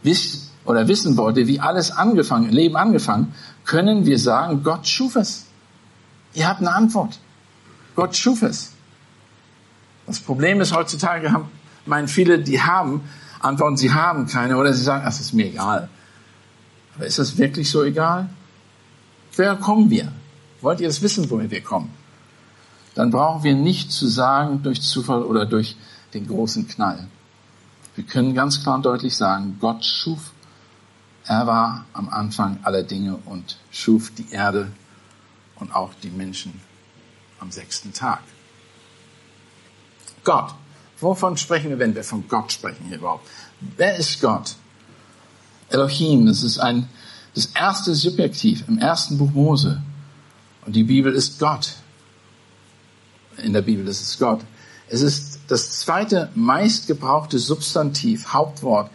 [0.03, 5.45] wiss, oder wissen wollte, wie alles angefangen, Leben angefangen, können wir sagen, Gott schuf es.
[6.33, 7.17] Ihr habt eine Antwort.
[7.95, 8.73] Gott schuf es.
[10.05, 11.49] Das Problem ist heutzutage, haben,
[11.85, 13.03] meinen viele, die haben
[13.39, 15.87] Antworten, sie haben keine oder sie sagen, das ist mir egal.
[16.97, 18.29] Aber ist das wirklich so egal?
[19.33, 20.11] Woher kommen wir?
[20.59, 21.93] Wollt ihr es wissen, woher wir kommen?
[22.95, 25.77] Dann brauchen wir nicht zu sagen durch Zufall oder durch
[26.13, 27.07] den großen Knall.
[27.97, 30.31] Wir können ganz klar und deutlich sagen, Gott schuf,
[31.25, 34.71] er war am Anfang aller Dinge und schuf die Erde
[35.55, 36.61] und auch die Menschen
[37.39, 38.19] am sechsten Tag.
[40.23, 40.53] Gott.
[40.99, 43.27] Wovon sprechen wir, wenn wir von Gott sprechen hier überhaupt?
[43.77, 44.55] Wer ist Gott?
[45.69, 46.87] Elohim, das ist ein,
[47.33, 49.81] das erste Subjektiv im ersten Buch Mose.
[50.65, 51.73] Und die Bibel ist Gott.
[53.37, 54.41] In der Bibel ist es Gott.
[54.87, 58.91] Es ist das zweite meistgebrauchte Substantiv, Hauptwort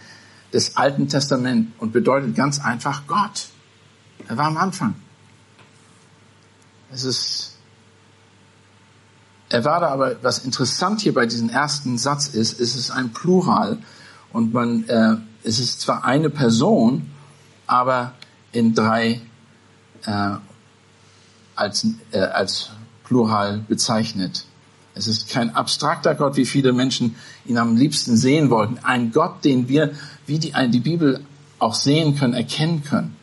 [0.53, 3.49] des Alten Testaments und bedeutet ganz einfach Gott.
[4.29, 4.95] Er war am Anfang.
[6.93, 7.57] Es ist,
[9.49, 13.13] er war da aber, was interessant hier bei diesem ersten Satz ist, ist es ein
[13.13, 13.79] Plural
[14.33, 17.11] und man, äh, es ist zwar eine Person,
[17.67, 18.13] aber
[18.53, 19.23] in drei
[20.05, 20.31] äh,
[21.55, 22.71] als, äh, als
[23.05, 24.45] Plural bezeichnet.
[24.95, 28.79] Es ist kein abstrakter Gott, wie viele Menschen ihn am liebsten sehen wollten.
[28.83, 29.93] Ein Gott, den wir,
[30.27, 31.25] wie die, die Bibel
[31.59, 33.17] auch sehen können, erkennen können.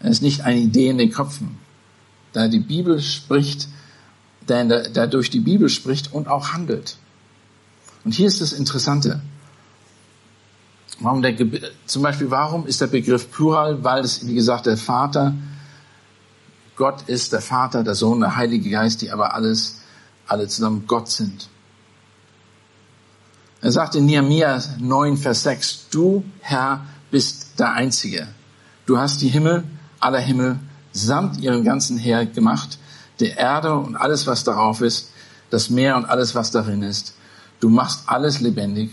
[0.00, 1.58] Er ist nicht eine Idee in den Köpfen.
[2.32, 3.68] Da die Bibel spricht,
[4.48, 6.96] der, der durch die Bibel spricht und auch handelt.
[8.04, 9.20] Und hier ist das Interessante.
[11.00, 11.34] Warum der,
[11.86, 13.82] zum Beispiel, warum ist der Begriff Plural?
[13.82, 15.34] Weil es, wie gesagt, der Vater
[16.80, 19.82] Gott ist der Vater, der Sohn, der Heilige Geist, die aber alles,
[20.26, 21.50] alle zusammen Gott sind.
[23.60, 28.28] Er sagt in Nehemiah 9, Vers 6, du Herr bist der Einzige.
[28.86, 29.64] Du hast die Himmel,
[29.98, 30.58] aller Himmel,
[30.90, 32.78] samt ihrem ganzen Heer gemacht,
[33.20, 35.10] der Erde und alles, was darauf ist,
[35.50, 37.12] das Meer und alles, was darin ist.
[37.60, 38.90] Du machst alles lebendig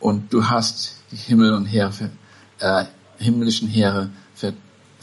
[0.00, 2.10] und du hast die Himmel und Heere,
[2.58, 2.84] äh,
[3.16, 4.10] himmlischen Heere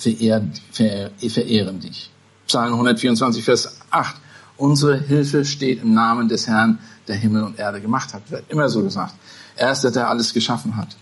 [0.04, 2.12] verehren, verehren dich.
[2.48, 4.16] Psalm 124, Vers 8.
[4.58, 8.30] Unsere Hilfe steht im Namen des Herrn, der Himmel und Erde gemacht hat.
[8.30, 9.13] Wird immer so gesagt.
[9.56, 10.96] Er ist der, der alles geschaffen hat.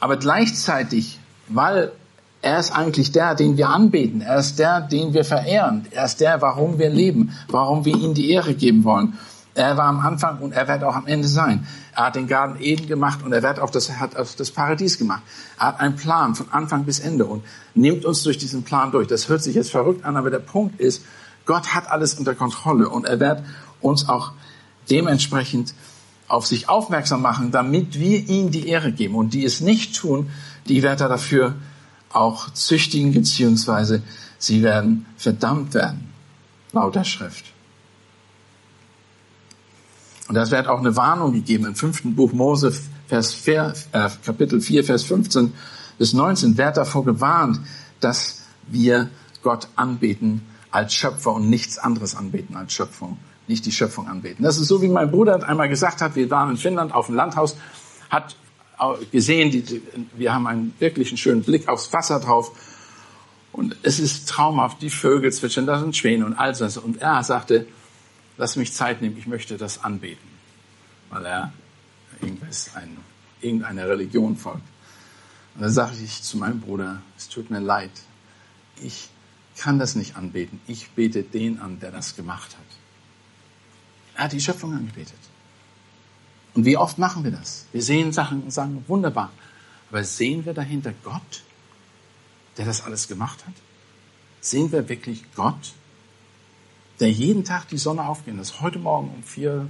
[0.00, 1.92] Aber gleichzeitig, weil
[2.42, 4.20] er ist eigentlich der, den wir anbeten.
[4.20, 5.86] Er ist der, den wir verehren.
[5.92, 9.16] Er ist der, warum wir leben, warum wir ihm die Ehre geben wollen.
[9.54, 11.66] Er war am Anfang und er wird auch am Ende sein.
[11.94, 14.96] Er hat den Garten Eden gemacht und er wird auch das, hat auch das Paradies
[14.96, 15.22] gemacht.
[15.58, 19.08] Er hat einen Plan von Anfang bis Ende und nimmt uns durch diesen Plan durch.
[19.08, 21.04] Das hört sich jetzt verrückt an, aber der Punkt ist,
[21.44, 23.42] Gott hat alles unter Kontrolle und er wird
[23.80, 24.32] uns auch
[24.90, 25.74] dementsprechend
[26.28, 29.16] auf sich aufmerksam machen, damit wir ihm die Ehre geben.
[29.16, 30.30] Und die es nicht tun,
[30.66, 31.56] die wird er dafür
[32.10, 34.02] auch züchtigen, beziehungsweise
[34.38, 36.10] sie werden verdammt werden,
[36.72, 37.52] laut der Schrift.
[40.28, 42.72] Und das wird auch eine Warnung gegeben im fünften Buch Mose,
[43.08, 45.52] Vers 4, äh, Kapitel 4, Vers 15
[45.98, 47.60] bis 19, wird davor gewarnt,
[48.00, 49.10] dass wir
[49.42, 54.44] Gott anbeten als Schöpfer und nichts anderes anbeten als Schöpfung, nicht die Schöpfung anbeten.
[54.44, 57.16] Das ist so, wie mein Bruder einmal gesagt hat, wir waren in Finnland auf dem
[57.16, 57.56] Landhaus,
[58.08, 58.36] hat
[59.10, 59.82] gesehen, die,
[60.16, 62.52] wir haben einen wirklichen schönen Blick aufs Wasser drauf
[63.52, 66.78] und es ist traumhaft, die Vögel zwitschern, da sind Schwäne und all das.
[66.78, 67.66] Und er sagte,
[68.36, 70.28] lass mich Zeit nehmen, ich möchte das anbeten,
[71.10, 71.52] weil er
[72.20, 72.96] ein,
[73.40, 74.62] irgendeiner Religion folgt.
[75.54, 77.90] Und dann sage ich zu meinem Bruder, es tut mir leid,
[78.80, 79.08] ich
[79.56, 82.76] kann das nicht anbeten, ich bete den an, der das gemacht hat.
[84.14, 85.18] Er hat die Schöpfung angebetet.
[86.54, 87.66] Und wie oft machen wir das?
[87.72, 89.30] Wir sehen Sachen und sagen, wunderbar.
[89.90, 91.42] Aber sehen wir dahinter Gott,
[92.56, 93.54] der das alles gemacht hat?
[94.40, 95.72] Sehen wir wirklich Gott,
[97.00, 98.60] der jeden Tag die Sonne aufgehen lässt.
[98.60, 99.68] Heute Morgen um 4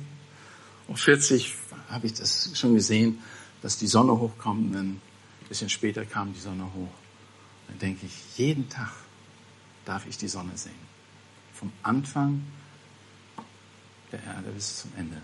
[0.88, 1.54] um 40
[1.90, 3.18] habe ich das schon gesehen.
[3.62, 4.74] dass die Sonne hochkommt.
[4.74, 5.00] Und ein
[5.48, 6.92] bisschen später kam die Sonne hoch.
[7.68, 8.90] Dann denke ich, jeden Tag
[9.84, 10.92] darf ich die Sonne sehen.
[11.54, 12.42] Vom Anfang
[14.10, 15.16] der Erde bis zum Ende.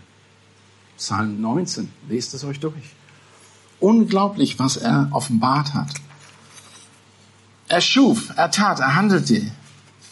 [0.97, 2.95] Psalm 19, lest es euch durch.
[3.81, 5.93] Unglaublich, was er offenbart hat.
[7.69, 9.53] Er schuf, er tat, er handelte.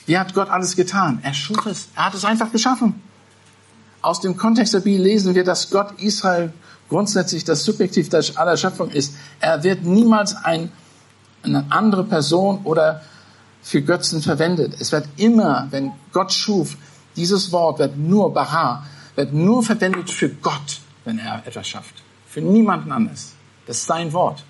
[0.07, 1.19] Wie hat Gott alles getan?
[1.23, 1.89] Er schuf es.
[1.97, 3.03] Er hat es einfach geschaffen.
[4.01, 6.53] Aus dem Kontext der Bibel lesen wir, dass Gott Israel
[6.89, 9.15] grundsätzlich das Subjektiv aller Schöpfung ist.
[9.41, 10.71] Er wird niemals ein,
[11.43, 13.03] eine andere Person oder
[13.63, 14.77] für Götzen verwendet.
[14.79, 16.77] Es wird immer, wenn Gott schuf,
[17.17, 21.95] dieses Wort wird nur bara, wird nur verwendet für Gott, wenn er etwas schafft.
[22.29, 23.33] Für niemanden anders.
[23.67, 24.45] Das ist sein Wort.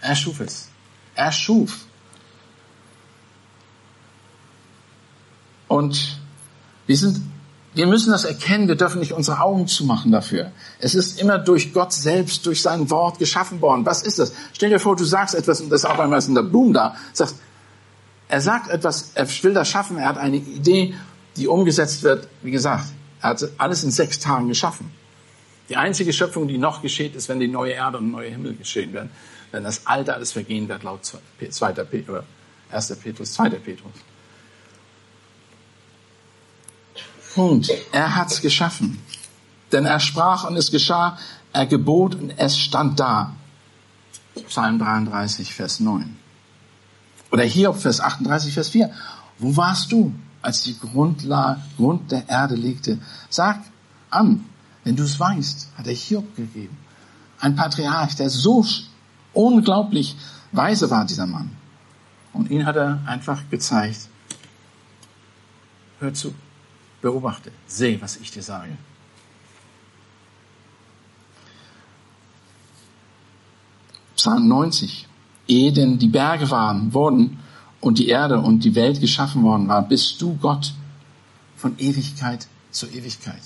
[0.00, 0.68] Er schuf es.
[1.16, 1.86] Er schuf.
[5.72, 6.18] Und
[6.86, 7.22] wir sind,
[7.72, 8.68] wir müssen das erkennen.
[8.68, 10.52] Wir dürfen nicht unsere Augen zumachen dafür.
[10.80, 13.86] Es ist immer durch Gott selbst, durch sein Wort geschaffen worden.
[13.86, 14.34] Was ist das?
[14.52, 16.94] Stell dir vor, du sagst etwas und das ist auch einmal in der Blumen da.
[17.14, 17.36] Sagst,
[18.28, 20.94] er sagt etwas, er will das schaffen, er hat eine Idee,
[21.38, 22.28] die umgesetzt wird.
[22.42, 22.84] Wie gesagt,
[23.22, 24.92] er hat alles in sechs Tagen geschaffen.
[25.70, 28.92] Die einzige Schöpfung, die noch geschieht, ist, wenn die neue Erde und neue Himmel geschehen
[28.92, 29.08] werden.
[29.52, 31.72] Wenn das Alte alles vergehen wird, laut 2.
[31.72, 32.24] Petrus,
[32.70, 32.96] 1.
[32.96, 33.48] Petrus, 2.
[33.50, 34.11] Petrus.
[37.34, 37.70] Punkt.
[37.92, 38.98] Er hat's geschaffen.
[39.72, 41.18] Denn er sprach und es geschah,
[41.52, 43.34] er gebot und es stand da.
[44.48, 46.16] Psalm 33, Vers 9.
[47.30, 48.90] Oder Hiob, Vers 38, Vers 4.
[49.38, 52.98] Wo warst du, als die Grundlage, Grund der Erde legte?
[53.28, 53.60] Sag
[54.10, 54.44] an,
[54.84, 56.76] wenn du es weißt, hat er Hiob gegeben.
[57.40, 58.64] Ein Patriarch, der so
[59.32, 60.16] unglaublich
[60.52, 61.56] weise war, dieser Mann.
[62.32, 64.08] Und ihn hat er einfach gezeigt.
[65.98, 66.34] Hör zu.
[67.02, 68.78] Beobachte, seh, was ich dir sage.
[74.16, 75.08] Psalm 90.
[75.48, 77.40] Ehe denn die Berge waren, wurden
[77.80, 80.72] und die Erde und die Welt geschaffen worden war, bist du Gott
[81.56, 83.42] von Ewigkeit zu Ewigkeit.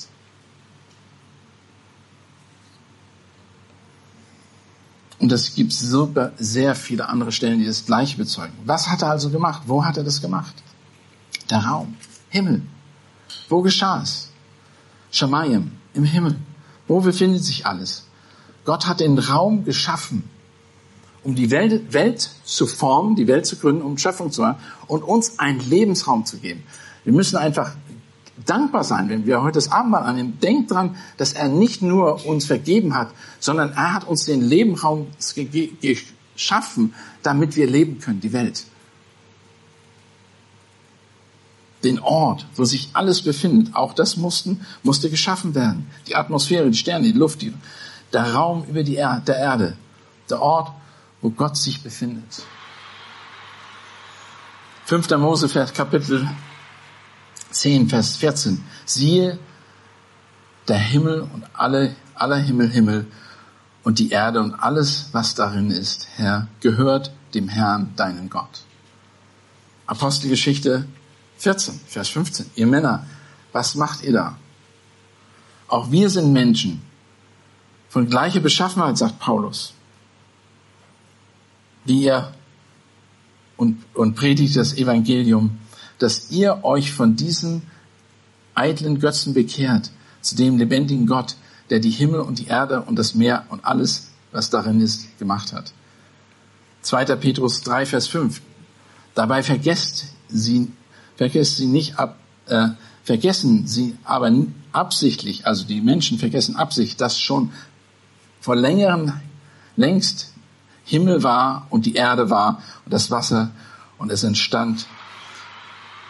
[5.18, 8.52] Und es gibt super sehr viele andere Stellen, die das Gleiche bezeugen.
[8.66, 9.62] Was hat er also gemacht?
[9.64, 10.54] Wo hat er das gemacht?
[11.48, 11.94] Der Raum,
[12.28, 12.60] Himmel,
[13.48, 14.30] wo geschah es?
[15.10, 16.36] Shamayim, im Himmel.
[16.88, 18.06] Wo befindet sich alles?
[18.64, 20.28] Gott hat den Raum geschaffen,
[21.22, 25.02] um die Welt, Welt zu formen, die Welt zu gründen, um Schöpfung zu machen und
[25.02, 26.62] uns einen Lebensraum zu geben.
[27.04, 27.72] Wir müssen einfach
[28.44, 30.38] dankbar sein, wenn wir heute das Abendmahl annehmen.
[30.40, 33.08] Denkt dran, dass er nicht nur uns vergeben hat,
[33.40, 35.06] sondern er hat uns den Lebensraum
[35.80, 38.64] geschaffen, damit wir leben können, die Welt.
[41.86, 43.74] Den Ort, wo sich alles befindet.
[43.74, 45.86] Auch das mussten, musste geschaffen werden.
[46.06, 47.54] Die Atmosphäre, die Sterne, die Luft, die,
[48.12, 49.76] der Raum über die er der Erde,
[50.28, 50.72] der Ort,
[51.22, 52.42] wo Gott sich befindet.
[54.86, 55.10] 5.
[55.10, 56.28] Mose, Kapitel
[57.50, 58.62] 10, Vers 14.
[58.84, 59.38] Siehe,
[60.68, 63.06] der Himmel und alle, aller Himmel, Himmel
[63.84, 68.62] und die Erde und alles, was darin ist, Herr, gehört dem Herrn, deinen Gott.
[69.86, 70.86] Apostelgeschichte
[71.38, 72.50] 14, Vers 15.
[72.54, 73.06] Ihr Männer,
[73.52, 74.38] was macht ihr da?
[75.68, 76.82] Auch wir sind Menschen
[77.88, 79.72] von gleicher Beschaffenheit, sagt Paulus.
[81.84, 82.32] Wie ihr
[83.56, 85.58] und, und predigt das Evangelium,
[85.98, 87.62] dass ihr euch von diesen
[88.54, 91.36] eitlen Götzen bekehrt zu dem lebendigen Gott,
[91.70, 95.52] der die Himmel und die Erde und das Meer und alles, was darin ist, gemacht
[95.52, 95.72] hat.
[96.82, 97.04] 2.
[97.16, 98.40] Petrus 3, Vers 5.
[99.14, 100.70] Dabei vergesst sie
[101.16, 102.68] vergessen sie nicht ab, äh,
[103.04, 104.30] vergessen sie aber
[104.72, 107.52] absichtlich, also die Menschen vergessen absichtlich, dass schon
[108.40, 109.12] vor längerem
[109.76, 110.32] längst
[110.84, 113.50] Himmel war und die Erde war und das Wasser
[113.98, 114.86] und es entstand,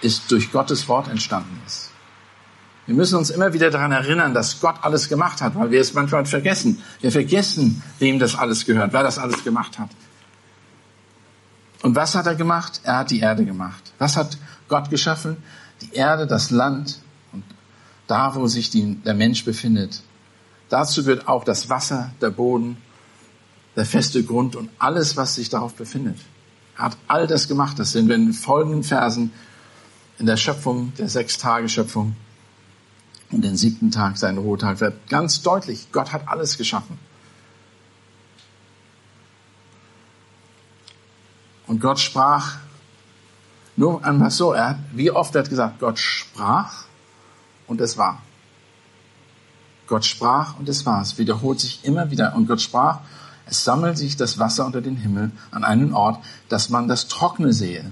[0.03, 1.90] ist durch Gottes Wort entstanden ist.
[2.85, 5.92] Wir müssen uns immer wieder daran erinnern, dass Gott alles gemacht hat, weil wir es
[5.95, 6.83] manchmal vergessen.
[7.00, 9.90] Wir vergessen, wem das alles gehört, wer das alles gemacht hat.
[11.83, 12.81] Und was hat er gemacht?
[12.85, 13.92] Er hat die Erde gemacht.
[13.98, 14.38] Was hat
[14.69, 15.37] Gott geschaffen,
[15.83, 17.00] die Erde, das Land
[17.33, 17.44] und
[18.06, 20.02] da, wo sich die, der Mensch befindet.
[20.69, 22.77] Dazu gehört auch das Wasser, der Boden,
[23.77, 26.19] der feste Grund und alles, was sich darauf befindet.
[26.77, 27.79] Er hat all das gemacht.
[27.79, 29.33] Das sind wir in den folgenden Versen
[30.19, 32.17] in der Schöpfung, der Sechs-Tage-Schöpfung
[33.31, 36.98] und den siebten Tag, sein Ruhetag, wird ganz deutlich, Gott hat alles geschaffen.
[41.67, 42.58] Und Gott sprach
[43.77, 46.85] nur einfach so, er hat, wie oft er hat gesagt, Gott sprach
[47.66, 48.22] und es war.
[49.87, 51.02] Gott sprach und es war.
[51.02, 52.35] Es wiederholt sich immer wieder.
[52.35, 53.00] Und Gott sprach,
[53.46, 57.52] es sammelt sich das Wasser unter den Himmel an einen Ort, dass man das Trockene
[57.52, 57.90] sehe.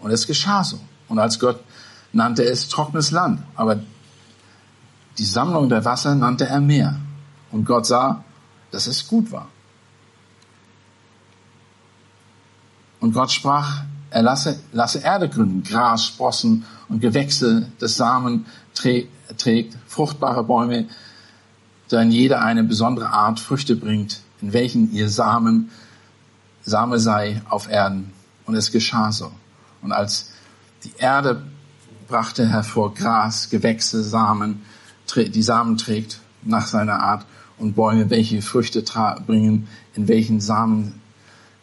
[0.00, 0.80] Und es geschah so.
[1.08, 1.60] Und als Gott
[2.12, 3.80] nannte es trockenes Land, aber
[5.18, 6.96] die Sammlung der Wasser nannte er Meer.
[7.52, 8.24] Und Gott sah,
[8.70, 9.48] dass es gut war.
[13.00, 19.76] Und Gott sprach, er lasse, lasse Erde gründen, Gras, Sprossen und Gewächse, das Samen trägt,
[19.86, 20.86] fruchtbare Bäume,
[21.90, 25.70] deren jeder eine besondere Art Früchte bringt, in welchen ihr Samen,
[26.62, 28.12] Same sei auf Erden.
[28.46, 29.32] Und es geschah so.
[29.82, 30.30] Und als
[30.84, 31.42] die Erde
[32.08, 34.62] brachte hervor Gras, Gewächse, Samen,
[35.16, 37.26] die Samen trägt nach seiner Art
[37.58, 38.82] und Bäume, welche Früchte
[39.26, 40.99] bringen, in welchen Samen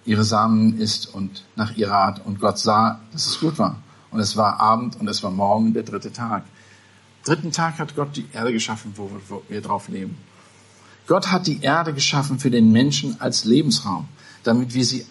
[0.08, 2.26] ihre Samen ist und nach ihrer Art.
[2.26, 3.76] Und Gott sah, dass es gut war.
[4.10, 6.44] Und es war Abend und es war morgen der dritte Tag.
[7.26, 9.12] Dritten Tag hat Gott die Erde geschaffen, wo
[9.50, 10.18] wir drauf leben.
[11.08, 14.08] Gott hat die Erde geschaffen für den Menschen als Lebensraum,
[14.44, 15.06] damit wir sie,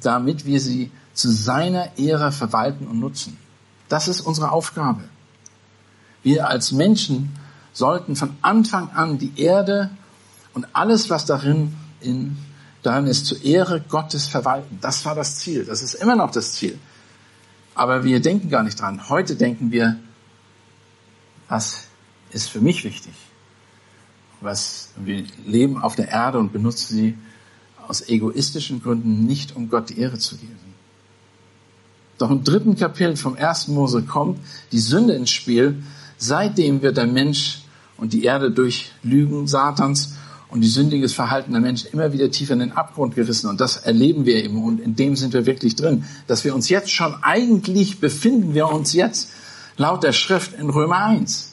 [0.00, 3.36] damit wir sie zu seiner Ehre verwalten und nutzen.
[3.90, 5.04] Das ist unsere Aufgabe.
[6.22, 7.36] Wir als Menschen
[7.74, 9.90] sollten von Anfang an die Erde
[10.54, 12.38] und alles, was darin in
[12.84, 14.78] dann ist zur Ehre Gottes verwalten.
[14.80, 15.64] Das war das Ziel.
[15.64, 16.78] Das ist immer noch das Ziel.
[17.74, 19.08] Aber wir denken gar nicht dran.
[19.08, 19.98] Heute denken wir,
[21.48, 21.84] was
[22.30, 23.14] ist für mich wichtig?
[24.40, 27.18] Was, wir leben auf der Erde und benutzen sie
[27.88, 30.74] aus egoistischen Gründen nicht, um Gott die Ehre zu geben.
[32.18, 34.38] Doch im dritten Kapitel vom ersten Mose kommt
[34.72, 35.82] die Sünde ins Spiel.
[36.18, 37.62] Seitdem wird der Mensch
[37.96, 40.14] und die Erde durch Lügen Satans
[40.48, 43.48] und die sündiges Verhalten der Menschen immer wieder tiefer in den Abgrund gerissen.
[43.48, 46.04] Und das erleben wir eben und in dem sind wir wirklich drin.
[46.26, 49.30] Dass wir uns jetzt schon eigentlich befinden wir uns jetzt
[49.76, 51.52] laut der Schrift in Römer 1.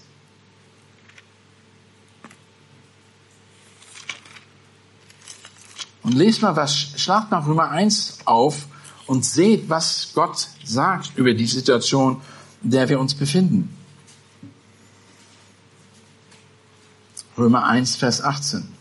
[6.04, 8.68] Und lest mal was, schlagt nach Römer 1 auf
[9.06, 12.22] und seht, was Gott sagt über die Situation,
[12.64, 13.76] in der wir uns befinden.
[17.38, 18.81] Römer 1, Vers 18.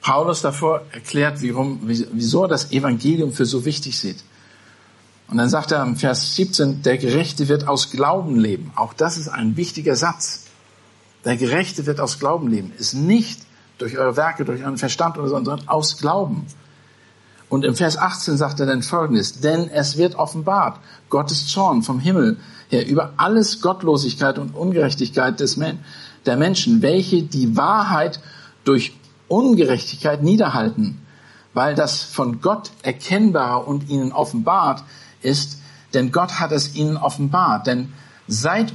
[0.00, 4.22] Paulus davor erklärt, warum, wieso das Evangelium für so wichtig sieht.
[5.28, 8.72] Und dann sagt er im Vers 17, der Gerechte wird aus Glauben leben.
[8.74, 10.46] Auch das ist ein wichtiger Satz.
[11.24, 12.72] Der Gerechte wird aus Glauben leben.
[12.78, 13.42] Ist nicht
[13.78, 16.46] durch eure Werke, durch euren Verstand oder so, sondern aus Glauben.
[17.48, 20.78] Und im Vers 18 sagt er dann Folgendes, denn es wird offenbart,
[21.10, 22.38] Gottes Zorn vom Himmel
[22.68, 25.80] her über alles Gottlosigkeit und Ungerechtigkeit des Men
[26.26, 28.20] der Menschen, welche die Wahrheit
[28.64, 28.99] durch
[29.30, 31.00] Ungerechtigkeit niederhalten,
[31.54, 34.82] weil das von Gott erkennbar und ihnen offenbart
[35.22, 35.60] ist,
[35.94, 37.66] denn Gott hat es ihnen offenbart.
[37.68, 37.92] Denn
[38.26, 38.72] seit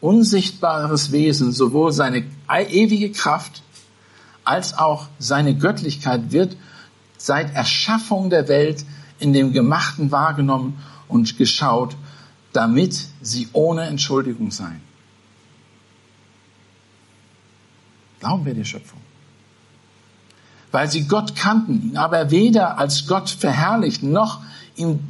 [0.00, 3.62] unsichtbares Wesen sowohl seine ewige Kraft
[4.44, 6.56] als auch seine Göttlichkeit wird
[7.18, 8.84] seit Erschaffung der Welt
[9.18, 11.96] in dem Gemachten wahrgenommen und geschaut,
[12.52, 14.80] damit sie ohne Entschuldigung seien.
[18.20, 19.00] Glauben wir der Schöpfung
[20.72, 24.40] weil sie Gott kannten, ihn aber weder als Gott verherrlichten noch
[24.76, 25.00] ihm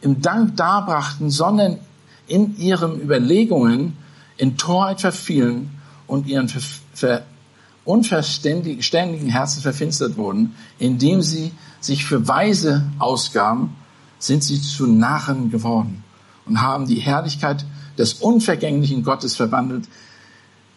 [0.00, 1.78] im Dank darbrachten, sondern
[2.26, 3.96] in ihren Überlegungen
[4.36, 5.70] in Torheit verfielen
[6.06, 6.60] und ihren ver,
[6.92, 7.22] ver,
[7.84, 13.76] unverständigen Herzen verfinstert wurden, indem sie sich für Weise ausgaben,
[14.18, 16.02] sind sie zu Narren geworden
[16.46, 17.64] und haben die Herrlichkeit
[17.96, 19.88] des unvergänglichen Gottes verwandelt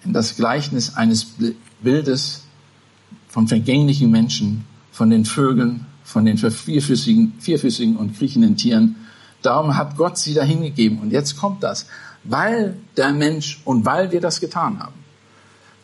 [0.05, 1.27] in das Gleichnis eines
[1.81, 2.43] Bildes
[3.29, 8.97] von vergänglichen Menschen, von den Vögeln, von den vierfüßigen, vierfüßigen und kriechenden Tieren.
[9.41, 10.99] Darum hat Gott sie dahin gegeben.
[10.99, 11.85] Und jetzt kommt das.
[12.23, 14.95] Weil der Mensch und weil wir das getan haben,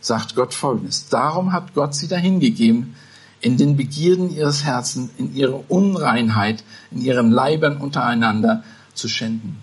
[0.02, 1.08] sagt Gott Folgendes.
[1.08, 2.96] Darum hat Gott sie dahin gegeben,
[3.40, 9.58] in den Begierden ihres Herzens, in ihre Unreinheit, in ihren Leibern untereinander zu schänden.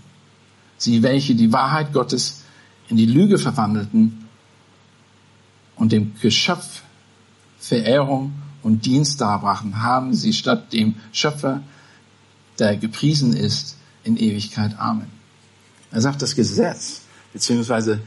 [0.78, 2.44] Sie, welche die Wahrheit Gottes
[2.88, 4.28] in die Lüge verwandelten
[5.76, 6.81] und dem Geschöpf
[7.62, 8.32] Verehrung
[8.64, 11.62] und Dienst darbrachen, haben sie statt dem Schöpfer,
[12.58, 15.06] der gepriesen ist, in Ewigkeit Amen.
[15.92, 17.02] Er sagt, das Gesetz,
[17.32, 18.00] beziehungsweise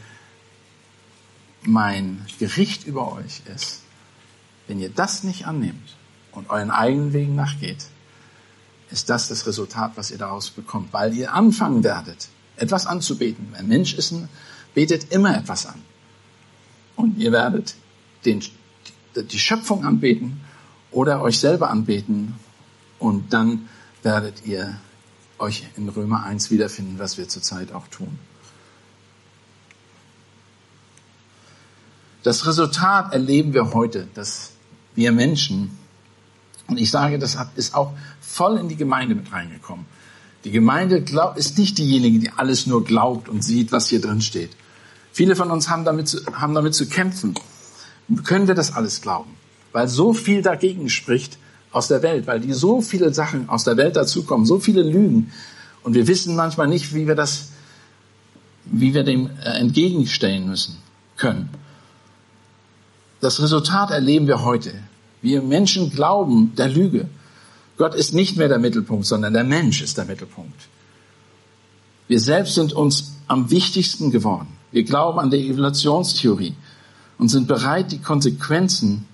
[1.63, 3.81] mein Gericht über euch ist,
[4.67, 5.95] wenn ihr das nicht annehmt
[6.33, 7.85] und euren eigenen Wegen nachgeht,
[8.91, 12.27] ist das das Resultat, was ihr daraus bekommt, weil ihr anfangen werdet,
[12.57, 13.55] etwas anzubeten.
[13.57, 14.27] Ein Mensch ist ein,
[14.73, 15.81] betet immer etwas an.
[16.97, 17.75] Und ihr werdet
[18.25, 18.41] den
[19.15, 20.41] die Schöpfung anbeten
[20.91, 22.35] oder euch selber anbeten
[22.99, 23.69] und dann
[24.03, 24.79] werdet ihr
[25.39, 28.19] euch in Römer 1 wiederfinden, was wir zurzeit auch tun.
[32.23, 34.51] Das Resultat erleben wir heute, dass
[34.95, 35.77] wir Menschen,
[36.67, 39.85] und ich sage, das ist auch voll in die Gemeinde mit reingekommen.
[40.43, 41.03] Die Gemeinde
[41.35, 44.51] ist nicht diejenige, die alles nur glaubt und sieht, was hier drin steht.
[45.11, 47.35] Viele von uns haben damit, haben damit zu kämpfen.
[48.23, 49.31] Können wir das alles glauben?
[49.71, 51.37] Weil so viel dagegen spricht
[51.71, 55.31] aus der Welt, weil die so viele Sachen aus der Welt dazukommen, so viele Lügen.
[55.83, 57.49] Und wir wissen manchmal nicht, wie wir das,
[58.65, 60.77] wie wir dem äh, entgegenstellen müssen,
[61.17, 61.49] können.
[63.19, 64.73] Das Resultat erleben wir heute.
[65.21, 67.07] Wir Menschen glauben der Lüge.
[67.77, 70.69] Gott ist nicht mehr der Mittelpunkt, sondern der Mensch ist der Mittelpunkt.
[72.07, 74.47] Wir selbst sind uns am wichtigsten geworden.
[74.71, 76.55] Wir glauben an die Evolutionstheorie
[77.17, 79.07] und sind bereit, die Konsequenzen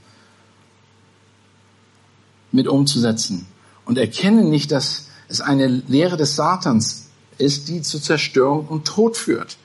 [2.52, 3.46] mit umzusetzen
[3.86, 9.18] und erkennen nicht, dass es eine Lehre des Satans ist, die zu Zerstörung und Tod
[9.18, 9.58] führt.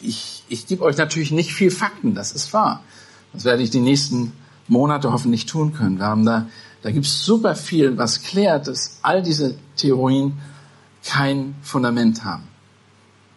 [0.00, 2.82] Ich, ich gebe euch natürlich nicht viel Fakten, das ist wahr.
[3.32, 4.32] Das werde ich die nächsten
[4.68, 5.98] Monate hoffentlich tun können.
[5.98, 6.48] Wir haben da,
[6.82, 10.38] da gibt es super viel, was klärt, dass all diese Theorien
[11.04, 12.44] kein Fundament haben.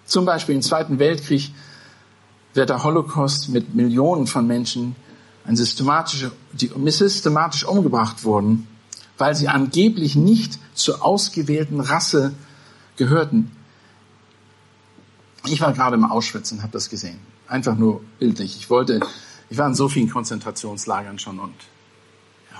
[0.06, 1.52] Zum Beispiel im Zweiten Weltkrieg
[2.54, 4.96] wird der Holocaust mit Millionen von Menschen
[5.46, 8.68] ein systematische, die systematisch umgebracht wurden,
[9.18, 12.34] weil sie angeblich nicht zur ausgewählten Rasse
[12.98, 13.52] gehörten.
[15.46, 17.20] Ich war gerade im Auschwitz und habe das gesehen.
[17.48, 18.58] Einfach nur bildlich.
[18.58, 19.00] Ich wollte,
[19.50, 21.56] ich war in so vielen Konzentrationslagern schon und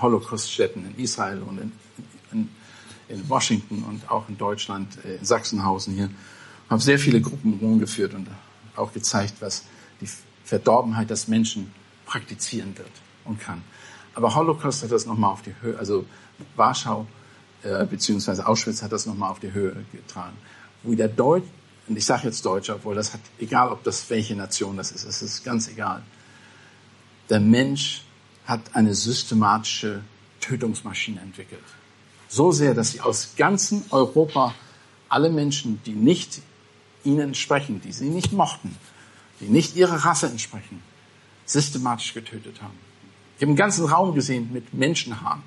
[0.00, 1.72] Holocauststätten in Israel und in,
[2.32, 2.48] in,
[3.08, 6.10] in Washington und auch in Deutschland, äh, in Sachsenhausen hier
[6.70, 8.28] habe sehr viele Gruppen rumgeführt und
[8.76, 9.64] auch gezeigt, was
[10.00, 10.08] die
[10.44, 11.72] Verdorbenheit des Menschen
[12.06, 12.90] praktizieren wird
[13.24, 13.62] und kann.
[14.14, 16.04] Aber Holocaust hat das nochmal auf die Höhe, also
[16.56, 17.06] Warschau
[17.62, 20.36] äh, beziehungsweise Auschwitz hat das nochmal auf die Höhe getragen.
[20.82, 21.46] Wo der Deutsch,
[21.88, 25.04] und ich sage jetzt Deutscher, obwohl das hat, egal ob das welche Nation das ist,
[25.04, 26.02] es ist ganz egal.
[27.28, 28.04] Der Mensch
[28.46, 30.02] hat eine systematische
[30.40, 31.62] Tötungsmaschine entwickelt.
[32.28, 34.54] So sehr, dass sie aus ganzen Europa
[35.08, 36.40] alle Menschen, die nicht
[37.04, 38.76] ihnen entsprechen, die sie nicht mochten,
[39.40, 40.82] die nicht ihrer Rasse entsprechen,
[41.46, 42.78] systematisch getötet haben.
[43.36, 45.42] Ich habe einen ganzen Raum gesehen mit Menschenhaaren.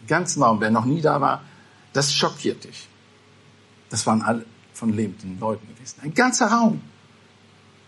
[0.00, 1.44] Einen ganzen Raum, wer noch nie da war,
[1.92, 2.88] das schockiert dich.
[3.88, 4.44] Das waren alle
[4.74, 6.00] von lebenden Leuten gewesen.
[6.02, 6.80] Ein ganzer Raum.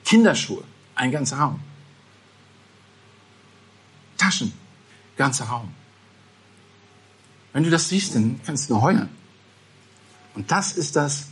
[0.05, 1.61] Kinderschuhe, ein ganzer Raum.
[4.17, 4.53] Taschen,
[5.17, 5.73] ganzer Raum.
[7.53, 9.09] Wenn du das siehst, dann kannst du nur heulen.
[10.35, 11.29] Und das ist das,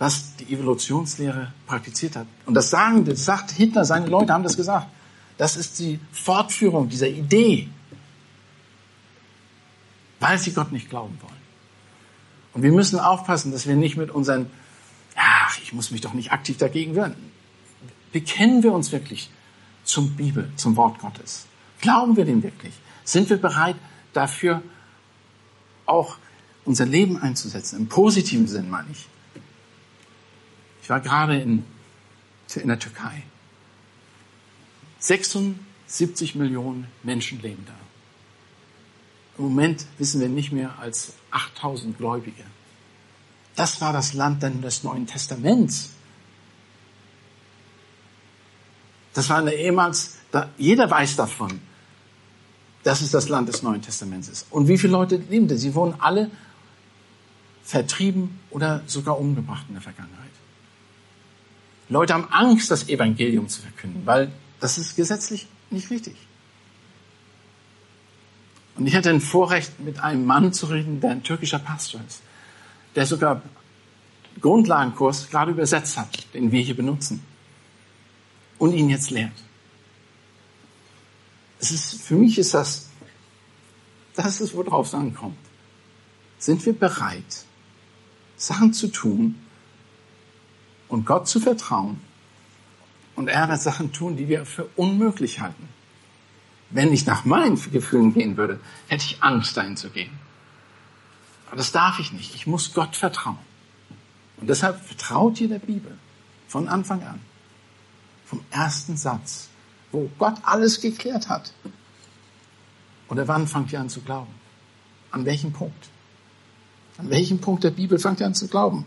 [0.00, 2.26] was die Evolutionslehre praktiziert hat.
[2.46, 4.88] Und das sagen, das sagt Hitler, seine Leute haben das gesagt.
[5.36, 7.68] Das ist die Fortführung dieser Idee,
[10.18, 11.40] weil sie Gott nicht glauben wollen.
[12.54, 14.46] Und wir müssen aufpassen, dass wir nicht mit unseren,
[15.16, 17.14] ach, ich muss mich doch nicht aktiv dagegen wehren.
[18.10, 19.30] Bekennen wir uns wirklich
[19.84, 21.44] zum Bibel, zum Wort Gottes?
[21.82, 22.72] Glauben wir dem wirklich?
[23.04, 23.76] Sind wir bereit,
[24.14, 24.62] dafür
[25.84, 26.16] auch
[26.64, 27.80] unser Leben einzusetzen?
[27.80, 29.06] Im positiven Sinn meine ich.
[30.90, 31.64] War gerade in,
[32.56, 33.22] in der Türkei.
[34.98, 37.74] 76 Millionen Menschen leben da.
[39.38, 42.42] Im Moment wissen wir nicht mehr als 8000 Gläubige.
[43.54, 45.90] Das war das Land dann des Neuen Testaments.
[49.14, 51.60] Das war eine ehemals, da, jeder weiß davon,
[52.82, 54.46] dass es das Land des Neuen Testaments ist.
[54.50, 55.54] Und wie viele Leute leben da?
[55.54, 56.32] Sie wurden alle
[57.62, 60.30] vertrieben oder sogar umgebracht in der Vergangenheit.
[61.90, 64.30] Leute haben Angst, das Evangelium zu verkünden, weil
[64.60, 66.16] das ist gesetzlich nicht richtig.
[68.76, 72.22] Und ich hatte ein Vorrecht, mit einem Mann zu reden, der ein türkischer Pastor ist,
[72.94, 73.42] der sogar
[74.40, 77.22] Grundlagenkurs gerade übersetzt hat, den wir hier benutzen,
[78.58, 79.32] und ihn jetzt lehrt.
[81.58, 82.88] Es ist, für mich ist das,
[84.14, 85.36] das ist, worauf es ankommt.
[86.38, 87.44] Sind wir bereit,
[88.36, 89.34] Sachen zu tun,
[90.90, 92.00] und Gott zu vertrauen.
[93.16, 95.68] Und er wird Sachen tun, die wir für unmöglich halten.
[96.70, 100.12] Wenn ich nach meinen Gefühlen gehen würde, hätte ich Angst, dahin zu gehen.
[101.48, 102.34] Aber das darf ich nicht.
[102.34, 103.38] Ich muss Gott vertrauen.
[104.36, 105.98] Und deshalb vertraut ihr der Bibel
[106.46, 107.20] von Anfang an.
[108.24, 109.48] Vom ersten Satz,
[109.90, 111.52] wo Gott alles geklärt hat.
[113.08, 114.32] Oder wann fangt ihr an zu glauben?
[115.10, 115.88] An welchem Punkt?
[116.98, 118.84] An welchem Punkt der Bibel fangt ihr an zu glauben?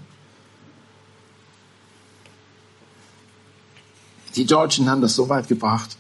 [4.36, 5.98] Die Deutschen haben das so weit gebracht,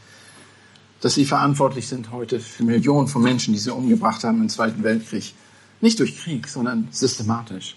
[1.01, 4.83] dass sie verantwortlich sind heute für Millionen von Menschen, die sie umgebracht haben im Zweiten
[4.83, 5.33] Weltkrieg.
[5.81, 7.75] Nicht durch Krieg, sondern systematisch.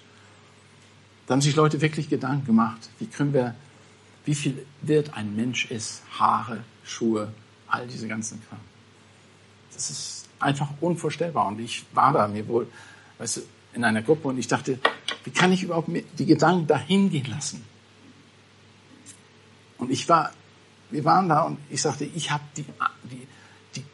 [1.26, 3.54] Da haben sich Leute wirklich Gedanken gemacht, wie können wir
[4.26, 7.32] wie viel wird ein Mensch ist, Haare, Schuhe,
[7.68, 8.58] all diese ganzen Kram.
[9.72, 11.46] Das ist einfach unvorstellbar.
[11.46, 12.66] Und ich war da mir wohl,
[13.18, 13.40] weißt du,
[13.74, 14.78] in einer Gruppe und ich dachte,
[15.24, 15.88] wie kann ich überhaupt
[16.18, 17.64] die Gedanken dahin gehen lassen?
[19.78, 20.32] Und ich war,
[20.90, 22.64] wir waren da und ich sagte, ich habe die,
[23.04, 23.26] die,
[23.74, 23.84] die,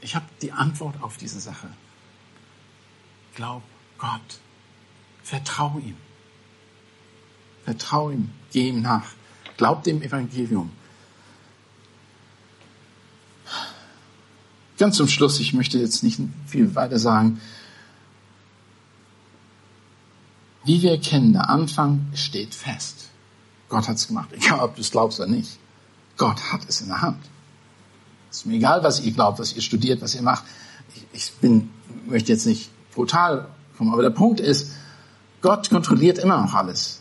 [0.00, 1.68] ich habe die Antwort auf diese Sache.
[3.34, 3.62] Glaub
[3.98, 4.40] Gott.
[5.22, 5.96] Vertrau ihm.
[7.64, 8.30] Vertrau ihm.
[8.52, 9.06] Geh ihm nach.
[9.56, 10.70] Glaub dem Evangelium.
[14.78, 17.40] Ganz zum Schluss, ich möchte jetzt nicht viel weiter sagen.
[20.64, 23.10] Wie wir erkennen, der Anfang steht fest.
[23.68, 25.58] Gott hat es gemacht, egal ob du es glaubst oder nicht.
[26.22, 27.18] Gott hat es in der Hand.
[28.30, 30.44] Es ist mir egal, was ihr glaubt, was ihr studiert, was ihr macht.
[30.94, 31.68] Ich, ich bin,
[32.06, 34.70] möchte jetzt nicht brutal kommen, aber der Punkt ist,
[35.40, 37.00] Gott kontrolliert immer noch alles.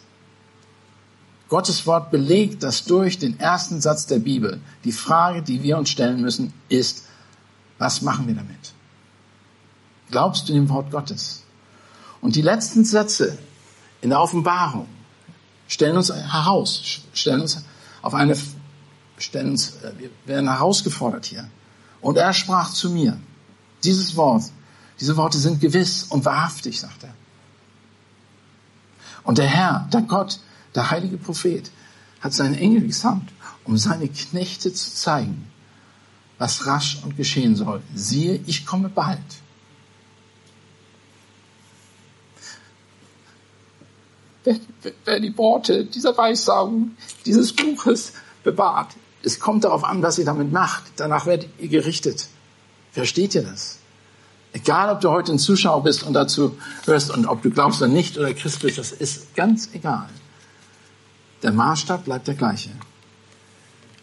[1.50, 4.60] Gottes Wort belegt das durch den ersten Satz der Bibel.
[4.86, 7.04] Die Frage, die wir uns stellen müssen, ist,
[7.78, 8.74] was machen wir damit?
[10.10, 11.44] Glaubst du dem Wort Gottes?
[12.22, 13.38] Und die letzten Sätze
[14.02, 14.88] in der Offenbarung
[15.68, 17.64] stellen uns heraus, stellen uns
[18.02, 18.36] auf eine,
[19.22, 21.50] stellen uns, äh, wir werden herausgefordert hier.
[22.02, 23.20] Und er sprach zu mir,
[23.84, 24.44] dieses Wort,
[25.00, 27.14] diese Worte sind gewiss und wahrhaftig, sagt er.
[29.24, 30.40] Und der Herr, der Gott,
[30.76, 31.72] der heilige Prophet,
[32.22, 33.32] hat seinen Engel gesandt,
[33.66, 35.48] um seine Knechte zu zeigen,
[36.38, 37.82] was rasch und geschehen soll.
[37.94, 39.20] Siehe, ich komme bald.
[44.44, 44.60] Wer,
[45.06, 48.14] wer die Worte dieser Weissagung dieses Buches
[48.44, 50.84] bewahrt, es kommt darauf an, was ihr damit macht.
[50.96, 52.28] Danach werdet ihr gerichtet.
[52.92, 53.78] Versteht ihr das?
[54.54, 57.92] Egal, ob du heute ein Zuschauer bist und dazu hörst und ob du glaubst oder
[57.92, 60.10] nicht oder Christ bist, das ist ganz egal.
[61.42, 62.72] Der Maßstab bleibt der gleiche.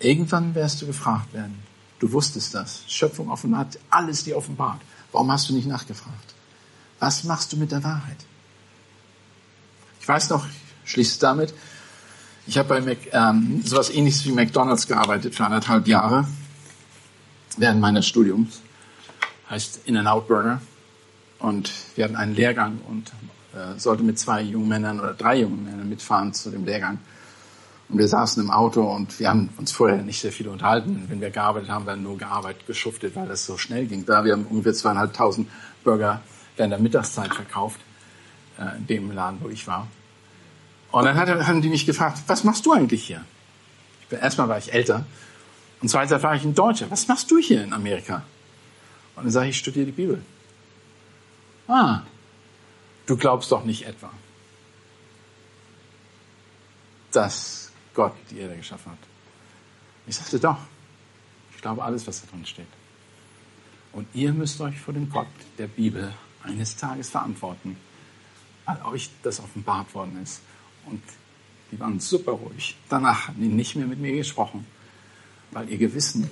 [0.00, 1.62] Irgendwann wirst du gefragt werden.
[1.98, 2.82] Du wusstest das.
[2.86, 4.80] Schöpfung offenbart alles dir offenbart.
[5.12, 6.34] Warum hast du nicht nachgefragt?
[6.98, 8.16] Was machst du mit der Wahrheit?
[10.00, 10.46] Ich weiß noch,
[10.84, 11.52] ich schließe damit,
[12.48, 16.26] ich habe bei Mac, ähm, sowas ähnliches wie McDonalds gearbeitet für anderthalb Jahre
[17.58, 18.60] während meines Studiums
[19.50, 20.60] heißt In-N-Out Burger.
[21.38, 23.12] Und wir hatten einen Lehrgang und
[23.54, 26.98] äh, sollte mit zwei jungen Männern oder drei jungen Männern mitfahren zu dem Lehrgang.
[27.88, 31.04] Und wir saßen im Auto und wir haben uns vorher nicht sehr viel unterhalten.
[31.08, 34.04] Wenn wir gearbeitet haben, haben nur gearbeitet, geschuftet, weil das so schnell ging.
[34.04, 35.48] Da wir haben ungefähr zweieinhalbtausend
[35.84, 36.20] Burger
[36.56, 37.80] während der Mittagszeit verkauft,
[38.58, 39.86] äh, in dem Laden, wo ich war.
[40.90, 43.24] Und dann hat, haben die mich gefragt, was machst du eigentlich hier?
[44.08, 45.04] Bin, erstmal war ich älter
[45.80, 46.90] und zweitens war ich ein Deutscher.
[46.90, 48.22] Was machst du hier in Amerika?
[49.16, 50.22] Und dann sage ich, ich studiere die Bibel.
[51.66, 52.02] Ah,
[53.06, 54.10] du glaubst doch nicht etwa,
[57.12, 58.98] dass Gott die Erde geschaffen hat.
[60.06, 60.58] Ich sagte doch,
[61.54, 62.66] ich glaube alles, was da drin steht.
[63.92, 65.26] Und ihr müsst euch vor dem Gott
[65.58, 67.76] der Bibel eines Tages verantworten,
[68.64, 70.40] weil euch das offenbart worden ist.
[70.90, 71.02] Und
[71.70, 72.76] die waren super ruhig.
[72.88, 74.66] Danach haben die nicht mehr mit mir gesprochen,
[75.50, 76.30] weil ihr Gewissen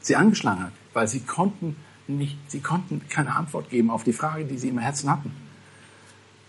[0.00, 1.76] sie angeschlagen hat weil sie konnten
[2.06, 5.34] nicht, sie konnten keine Antwort geben auf die Frage, die sie im Herzen hatten.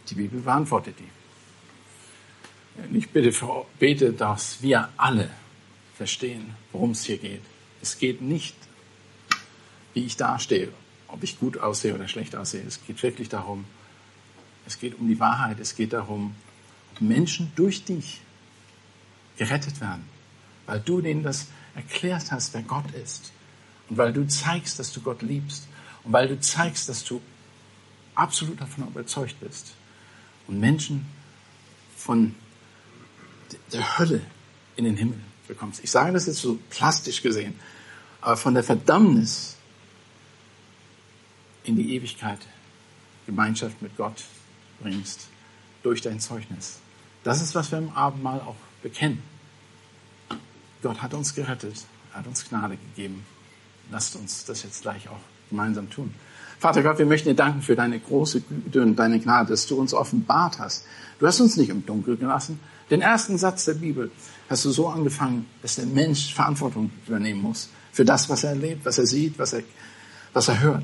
[0.09, 1.09] Die Bibel beantwortet die.
[2.83, 3.31] Und ich bitte,
[3.79, 5.29] bete, dass wir alle
[5.95, 7.41] verstehen, worum es hier geht.
[7.81, 8.55] Es geht nicht,
[9.93, 10.69] wie ich dastehe,
[11.07, 12.63] ob ich gut aussehe oder schlecht aussehe.
[12.67, 13.65] Es geht wirklich darum,
[14.65, 16.35] es geht um die Wahrheit, es geht darum,
[17.01, 18.21] Menschen durch dich
[19.37, 20.05] gerettet werden,
[20.65, 23.31] weil du denen das erklärt hast, wer Gott ist
[23.89, 25.67] und weil du zeigst, dass du Gott liebst.
[26.03, 27.21] Und weil du zeigst, dass du
[28.15, 29.73] absolut davon überzeugt bist.
[30.47, 31.05] Und Menschen
[31.95, 32.35] von
[33.71, 34.21] der Hölle
[34.75, 35.83] in den Himmel bekommst.
[35.83, 37.59] Ich sage das jetzt so plastisch gesehen,
[38.21, 39.57] aber von der Verdammnis
[41.63, 42.39] in die Ewigkeit
[43.25, 44.23] Gemeinschaft mit Gott
[44.81, 45.27] bringst
[45.83, 46.79] durch dein Zeugnis.
[47.23, 49.21] Das ist, was wir im Abendmahl auch bekennen.
[50.81, 53.25] Gott hat uns gerettet, er hat uns Gnade gegeben.
[53.91, 55.19] Lasst uns das jetzt gleich auch
[55.49, 56.13] gemeinsam tun.
[56.59, 59.75] Vater Gott, wir möchten dir danken für deine große Güte und deine Gnade, dass du
[59.75, 60.85] uns offenbart hast.
[61.19, 62.59] Du hast uns nicht im Dunkeln gelassen.
[62.89, 64.11] Den ersten Satz der Bibel
[64.49, 68.85] hast du so angefangen, dass der Mensch Verantwortung übernehmen muss für das, was er erlebt,
[68.85, 69.63] was er sieht, was er,
[70.33, 70.83] was er hört.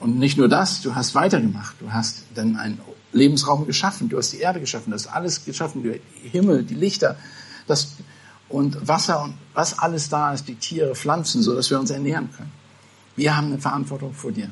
[0.00, 1.76] Und nicht nur das, du hast weitergemacht.
[1.80, 2.80] Du hast dann einen
[3.12, 4.08] Lebensraum geschaffen.
[4.08, 4.90] Du hast die Erde geschaffen.
[4.90, 5.82] Du hast alles geschaffen.
[5.82, 7.16] Die Himmel, die Lichter.
[7.66, 7.96] Das,
[8.48, 12.30] und Wasser und was alles da ist, die Tiere, Pflanzen, so dass wir uns ernähren
[12.32, 12.50] können.
[13.16, 14.50] Wir haben eine Verantwortung vor dir.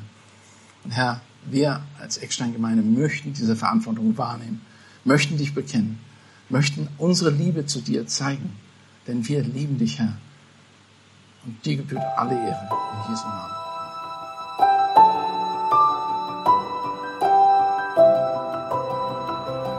[0.83, 4.61] Und Herr, wir als Eckstein-Gemeinde möchten diese Verantwortung wahrnehmen,
[5.03, 5.99] möchten dich bekennen,
[6.49, 8.53] möchten unsere Liebe zu dir zeigen,
[9.07, 10.17] denn wir lieben dich, Herr.
[11.45, 13.58] Und dir gebührt alle Ehre in Jesu Namen.